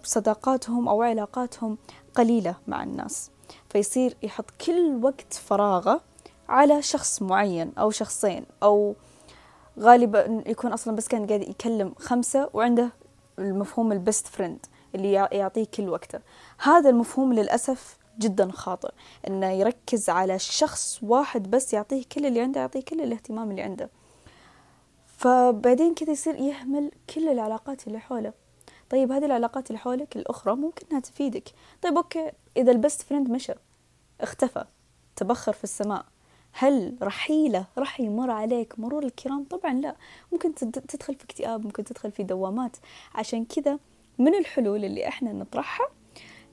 صداقاتهم 0.04 0.88
أو 0.88 1.02
علاقاتهم 1.02 1.78
قليلة 2.14 2.54
مع 2.66 2.82
الناس. 2.82 3.30
فيصير 3.70 4.16
يحط 4.22 4.50
كل 4.66 5.00
وقت 5.02 5.32
فراغه 5.32 6.00
على 6.48 6.82
شخص 6.82 7.22
معين 7.22 7.72
أو 7.78 7.90
شخصين 7.90 8.46
أو 8.62 8.94
غالبا 9.78 10.42
يكون 10.46 10.72
أصلا 10.72 10.96
بس 10.96 11.08
كان 11.08 11.26
قاعد 11.26 11.42
يكلم 11.42 11.94
خمسة 11.98 12.50
وعنده 12.54 12.90
المفهوم 13.38 13.92
البست 13.92 14.26
فريند 14.26 14.66
اللي 14.94 15.12
يعطيه 15.12 15.64
كل 15.64 15.88
وقته. 15.88 16.18
هذا 16.58 16.90
المفهوم 16.90 17.32
للأسف 17.32 17.98
جدا 18.18 18.50
خاطئ 18.52 18.90
إنه 19.28 19.50
يركز 19.50 20.10
على 20.10 20.38
شخص 20.38 20.98
واحد 21.02 21.50
بس 21.50 21.72
يعطيه 21.72 22.02
كل 22.12 22.26
اللي 22.26 22.40
عنده 22.40 22.60
يعطيه 22.60 22.80
كل 22.80 23.00
الاهتمام 23.00 23.50
اللي 23.50 23.62
عنده. 23.62 23.90
فبعدين 25.06 25.94
كذا 25.94 26.10
يصير 26.10 26.34
يهمل 26.34 26.90
كل 27.14 27.28
العلاقات 27.28 27.86
اللي 27.86 27.98
حوله. 27.98 28.32
طيب 28.90 29.12
هذه 29.12 29.24
العلاقات 29.24 29.70
اللي 29.70 29.78
حولك 29.78 30.16
الأخرى 30.16 30.54
ممكن 30.56 30.86
إنها 30.90 31.00
تفيدك. 31.00 31.48
طيب 31.82 31.96
okay 31.96 32.30
إذا 32.56 32.72
ال 32.72 32.78
best 32.78 33.02
friend 33.02 33.30
مشى 33.30 33.52
اختفى 34.20 34.64
تبخر 35.16 35.52
في 35.52 35.64
السماء 35.64 36.04
هل 36.52 36.96
رحيلة 37.02 37.64
راح 37.78 38.00
يمر 38.00 38.30
عليك 38.30 38.78
مرور 38.78 39.04
الكرام؟ 39.04 39.44
طبعا 39.44 39.74
لا. 39.74 39.96
ممكن 40.32 40.54
تدخل 40.54 41.14
في 41.14 41.24
اكتئاب 41.24 41.64
ممكن 41.64 41.84
تدخل 41.84 42.10
في 42.10 42.22
دوامات. 42.22 42.76
عشان 43.14 43.44
كذا 43.44 43.78
من 44.18 44.34
الحلول 44.34 44.84
اللي 44.84 45.08
إحنا 45.08 45.32
نطرحها 45.32 45.86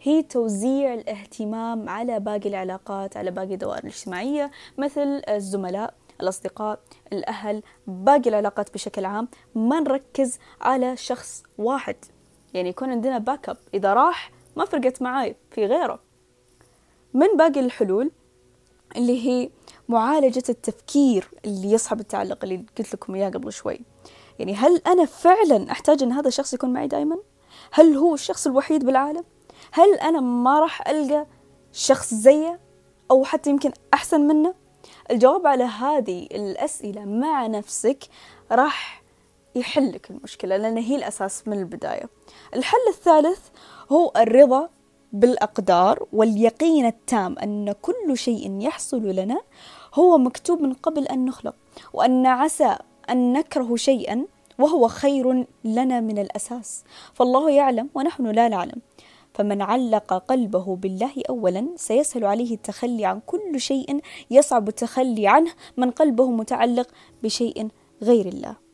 هي 0.01 0.23
توزيع 0.23 0.93
الاهتمام 0.93 1.89
على 1.89 2.19
باقي 2.19 2.49
العلاقات 2.49 3.17
على 3.17 3.31
باقي 3.31 3.53
الدوائر 3.53 3.83
الاجتماعية 3.83 4.51
مثل 4.77 5.21
الزملاء 5.29 5.93
الأصدقاء 6.21 6.79
الأهل 7.13 7.63
باقي 7.87 8.29
العلاقات 8.29 8.73
بشكل 8.73 9.05
عام. 9.05 9.27
ما 9.55 9.79
نركز 9.79 10.39
على 10.61 10.97
شخص 10.97 11.43
واحد. 11.57 11.95
يعني 12.55 12.69
يكون 12.69 12.89
عندنا 12.89 13.17
backup 13.17 13.57
إذا 13.73 13.93
راح 13.93 14.31
ما 14.55 14.65
فرقت 14.65 15.01
معاي 15.01 15.35
في 15.51 15.65
غيره 15.65 15.99
من 17.13 17.27
باقي 17.37 17.59
الحلول 17.59 18.11
اللي 18.95 19.27
هي 19.27 19.49
معالجة 19.89 20.43
التفكير 20.49 21.27
اللي 21.45 21.71
يصحب 21.71 21.99
التعلق 21.99 22.43
اللي 22.43 22.65
قلت 22.77 22.93
لكم 22.93 23.15
إياه 23.15 23.29
قبل 23.29 23.53
شوي 23.53 23.79
يعني 24.39 24.55
هل 24.55 24.81
أنا 24.87 25.05
فعلا 25.05 25.71
أحتاج 25.71 26.03
أن 26.03 26.11
هذا 26.11 26.27
الشخص 26.27 26.53
يكون 26.53 26.73
معي 26.73 26.87
دائما؟ 26.87 27.17
هل 27.71 27.95
هو 27.95 28.13
الشخص 28.13 28.47
الوحيد 28.47 28.85
بالعالم؟ 28.85 29.23
هل 29.71 29.93
أنا 29.93 30.19
ما 30.19 30.59
راح 30.59 30.87
ألقى 30.87 31.25
شخص 31.71 32.13
زيه 32.13 32.59
أو 33.11 33.23
حتى 33.23 33.49
يمكن 33.49 33.71
أحسن 33.93 34.21
منه؟ 34.21 34.53
الجواب 35.11 35.47
على 35.47 35.63
هذه 35.63 36.27
الأسئلة 36.31 37.05
مع 37.05 37.47
نفسك 37.47 38.03
راح 38.51 39.04
يحلك 39.55 40.11
المشكلة 40.11 40.57
لأن 40.57 40.77
هي 40.77 40.95
الأساس 40.95 41.47
من 41.47 41.59
البداية. 41.59 42.09
الحل 42.55 42.87
الثالث 42.89 43.39
هو 43.91 44.11
الرضا 44.17 44.69
بالأقدار 45.13 46.07
واليقين 46.13 46.85
التام 46.85 47.39
أن 47.39 47.71
كل 47.71 48.17
شيء 48.17 48.61
يحصل 48.61 49.01
لنا 49.01 49.41
هو 49.93 50.17
مكتوب 50.17 50.61
من 50.61 50.73
قبل 50.73 51.07
أن 51.07 51.25
نخلق 51.25 51.55
وأن 51.93 52.25
عسى 52.25 52.77
أن 53.09 53.33
نكره 53.33 53.75
شيئا 53.75 54.25
وهو 54.59 54.87
خير 54.87 55.45
لنا 55.63 55.99
من 55.99 56.19
الأساس. 56.19 56.83
فالله 57.13 57.51
يعلم 57.51 57.89
ونحن 57.95 58.27
لا 58.27 58.47
نعلم. 58.47 58.81
فمن 59.33 59.61
علق 59.61 60.13
قلبه 60.13 60.75
بالله 60.75 61.11
أولا 61.29 61.67
سيسهل 61.75 62.25
عليه 62.25 62.55
التخلي 62.55 63.05
عن 63.05 63.19
كل 63.25 63.59
شيء 63.59 63.99
يصعب 64.31 64.67
التخلي 64.67 65.27
عنه 65.27 65.51
من 65.77 65.91
قلبه 65.91 66.31
متعلق 66.31 66.87
بشيء 67.23 67.67
غير 68.03 68.25
الله. 68.25 68.64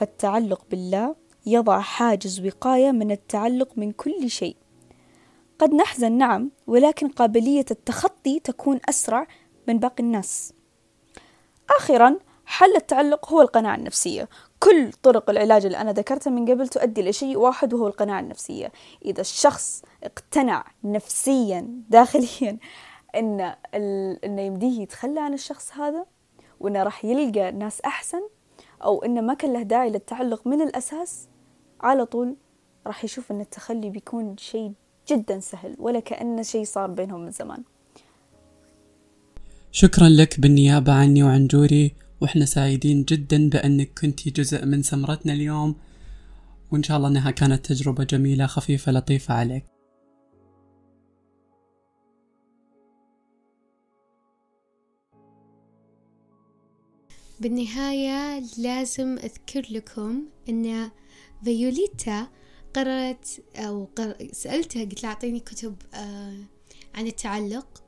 فالتعلق 0.00 0.62
بالله 0.70 1.14
يضع 1.46 1.80
حاجز 1.80 2.46
وقاية 2.46 2.90
من 2.90 3.10
التعلق 3.10 3.68
من 3.76 3.92
كل 3.92 4.30
شيء. 4.30 4.56
قد 5.58 5.74
نحزن 5.74 6.12
نعم 6.12 6.50
ولكن 6.66 7.08
قابلية 7.08 7.64
التخطي 7.70 8.40
تكون 8.40 8.80
أسرع 8.88 9.26
من 9.68 9.78
باقي 9.78 10.02
الناس. 10.02 10.52
آخرا 11.78 12.18
حل 12.46 12.76
التعلق 12.76 13.32
هو 13.32 13.42
القناعة 13.42 13.74
النفسية. 13.74 14.28
كل 14.60 14.92
طرق 14.92 15.30
العلاج 15.30 15.66
اللي 15.66 15.78
أنا 15.78 15.92
ذكرتها 15.92 16.30
من 16.30 16.50
قبل 16.50 16.68
تؤدي 16.68 17.02
لشيء 17.02 17.36
واحد 17.36 17.74
وهو 17.74 17.86
القناعة 17.86 18.20
النفسية. 18.20 18.72
إذا 19.04 19.20
الشخص 19.20 19.82
اقتنع 20.04 20.64
نفسيا 20.84 21.68
داخليا 21.88 22.58
إن 23.16 23.54
إنه 24.24 24.42
يمديه 24.42 24.82
يتخلى 24.82 25.20
عن 25.20 25.34
الشخص 25.34 25.72
هذا 25.72 26.06
وإنه 26.60 26.82
راح 26.82 27.04
يلقى 27.04 27.52
ناس 27.52 27.80
أحسن 27.80 28.22
أو 28.84 29.04
إنه 29.04 29.20
ما 29.20 29.34
كان 29.34 29.52
له 29.52 29.62
داعي 29.62 29.90
للتعلق 29.90 30.46
من 30.46 30.62
الأساس 30.62 31.28
على 31.80 32.04
طول 32.06 32.36
راح 32.86 33.04
يشوف 33.04 33.32
إن 33.32 33.40
التخلي 33.40 33.90
بيكون 33.90 34.36
شيء 34.36 34.72
جدا 35.08 35.40
سهل 35.40 35.76
ولا 35.78 36.00
كأنه 36.00 36.42
شيء 36.42 36.64
صار 36.64 36.90
بينهم 36.90 37.20
من 37.24 37.30
زمان. 37.30 37.62
شكرا 39.72 40.08
لك 40.08 40.40
بالنيابة 40.40 40.92
عني 40.92 41.22
وعن 41.22 41.46
جوري 41.46 41.94
وإحنا 42.20 42.44
سعيدين 42.44 43.04
جدا 43.04 43.48
بأنك 43.48 43.90
كنتي 44.00 44.30
جزء 44.30 44.66
من 44.66 44.82
سمرتنا 44.82 45.32
اليوم 45.32 45.74
وإن 46.72 46.82
شاء 46.82 46.96
الله 46.96 47.08
أنها 47.08 47.30
كانت 47.30 47.66
تجربة 47.66 48.04
جميلة 48.04 48.46
خفيفة 48.46 48.92
لطيفة 48.92 49.34
عليك. 49.34 49.64
بالنهاية 57.40 58.42
لازم 58.58 59.18
أذكر 59.18 59.66
لكم 59.70 60.22
أن 60.48 60.90
فيوليتا 61.44 62.28
قررت 62.74 63.42
أو 63.56 63.88
قر... 63.96 64.28
سألتها 64.32 64.84
قلت 64.84 65.02
لها 65.02 65.10
أعطيني 65.10 65.40
كتب 65.40 65.76
آه 65.94 66.36
عن 66.94 67.06
التعلق 67.06 67.82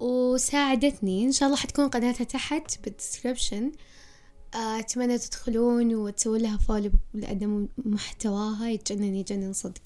وساعدتني. 0.00 1.24
إن 1.24 1.32
شاء 1.32 1.46
الله 1.46 1.58
حتكون 1.58 1.88
قناتها 1.88 2.24
تحت 2.24 2.84
بال 2.84 2.97
description 2.97 3.72
آه، 4.54 4.78
أتمنى 4.78 5.18
تدخلون 5.18 5.94
وتسوون 5.94 6.40
لها 6.40 6.56
follow 6.56 6.90
لأن 7.14 7.68
محتواها 7.76 8.68
يتجنن 8.68 9.14
يجنن 9.14 9.52
صدق. 9.52 9.82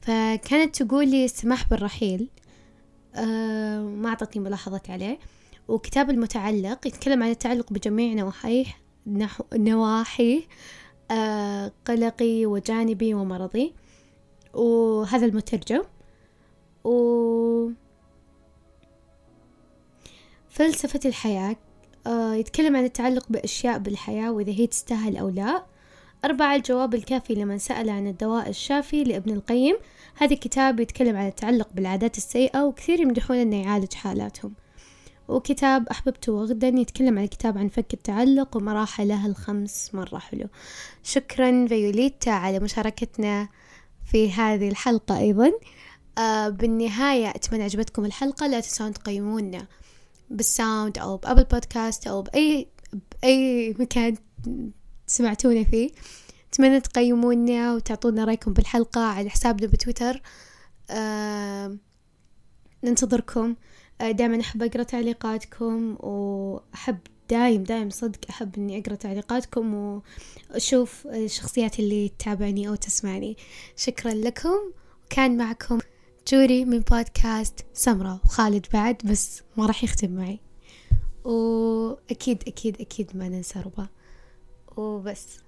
فكانت 0.00 0.82
تقول 0.82 1.08
لي 1.08 1.24
السماح 1.24 1.68
بالرحيل. 1.68 2.28
آه، 3.14 3.80
ما 3.80 4.08
أعطتني 4.08 4.42
ملاحظات 4.42 4.90
عليه. 4.90 5.18
وكتاب 5.68 6.10
المتعلق 6.10 6.86
يتكلم 6.86 7.22
عن 7.22 7.30
التعلق 7.30 7.72
بجميع 7.72 8.14
نواحيه 8.14 8.64
نحو 9.06 9.44
نواحيه 9.54 10.42
آه، 11.10 11.72
قلقي 11.84 12.46
وجانبي 12.46 13.14
ومرضي. 13.14 13.74
وهذا 14.54 15.26
المترجم. 15.26 15.82
و 16.84 17.70
فلسفة 20.48 21.00
الحياة 21.04 21.56
آه 22.06 22.34
يتكلم 22.34 22.76
عن 22.76 22.84
التعلق 22.84 23.26
بأشياء 23.30 23.78
بالحياة 23.78 24.32
وإذا 24.32 24.52
هي 24.52 24.66
تستاهل 24.66 25.16
أو 25.16 25.28
لا. 25.28 25.64
أربعة 26.24 26.56
الجواب 26.56 26.94
الكافي 26.94 27.34
لمن 27.34 27.58
سأل 27.58 27.90
عن 27.90 28.06
الدواء 28.06 28.48
الشافي 28.48 29.04
لابن 29.04 29.32
القيم. 29.32 29.76
هذا 30.16 30.32
الكتاب 30.32 30.80
يتكلم 30.80 31.16
عن 31.16 31.26
التعلق 31.26 31.68
بالعادات 31.74 32.16
السيئة 32.16 32.64
وكثير 32.64 33.00
يمدحون 33.00 33.36
أنه 33.36 33.62
يعالج 33.62 33.94
حالاتهم. 33.94 34.54
وكتاب 35.28 35.88
أحببته 35.88 36.44
غدا 36.44 36.68
يتكلم 36.68 37.18
عن 37.18 37.24
الكتاب 37.24 37.58
عن 37.58 37.68
فك 37.68 37.94
التعلق 37.94 38.56
ومراحله 38.56 39.26
الخمس 39.26 39.94
مرة. 39.94 40.18
حلو. 40.18 40.48
شكرا 41.02 41.66
فيوليتا 41.66 42.30
على 42.30 42.60
مشاركتنا 42.60 43.48
في 44.12 44.32
هذه 44.32 44.68
الحلقة 44.68 45.18
أيضا. 45.18 45.52
آه 46.18 46.48
بالنهاية 46.48 47.30
أتمنى 47.30 47.62
عجبتكم 47.62 48.04
الحلقة. 48.04 48.46
لا 48.46 48.60
تنسون 48.60 48.92
تقيمونا 48.92 49.66
بالساوند 50.30 50.98
أو 50.98 51.16
بأبل 51.16 51.44
بودكاست 51.44 52.06
أو 52.06 52.22
بأي 52.22 52.68
بأي 53.22 53.70
مكان 53.78 54.16
سمعتونا 55.06 55.64
فيه. 55.64 55.90
أتمنى 56.52 56.80
تقيمونا 56.80 57.74
وتعطونا 57.74 58.24
رأيكم 58.24 58.52
بالحلقة 58.52 59.00
على 59.00 59.30
حسابنا 59.30 59.66
بتويتر. 59.66 60.22
آه 60.90 61.76
ننتظركم. 62.84 63.54
دائما 64.00 64.40
أحب 64.40 64.62
أقرأ 64.62 64.82
تعليقاتكم 64.82 65.96
وأحب 66.00 66.98
دايم 67.30 67.62
دايم 67.62 67.90
صدق 67.90 68.18
أحب 68.30 68.58
إني 68.58 68.78
أقرأ 68.78 68.94
تعليقاتكم 68.94 70.00
وأشوف 70.50 71.06
الشخصيات 71.06 71.78
اللي 71.78 72.08
تتابعني 72.08 72.68
أو 72.68 72.74
تسمعني. 72.74 73.36
شكرا 73.76 74.14
لكم. 74.14 74.72
وكان 75.06 75.36
معكم 75.36 75.78
جوري 76.28 76.64
من 76.64 76.80
بودكاست 76.80 77.64
سمرة 77.74 78.20
وخالد 78.24 78.66
بعد 78.72 78.96
بس 79.04 79.42
ما 79.56 79.66
راح 79.66 79.84
يختم 79.84 80.10
معي. 80.10 80.40
وأكيد 81.24 82.42
أكيد 82.46 82.80
أكيد 82.80 83.16
ما 83.16 83.28
ننسى 83.28 83.60
ربا. 83.60 83.88
وبس. 84.76 85.43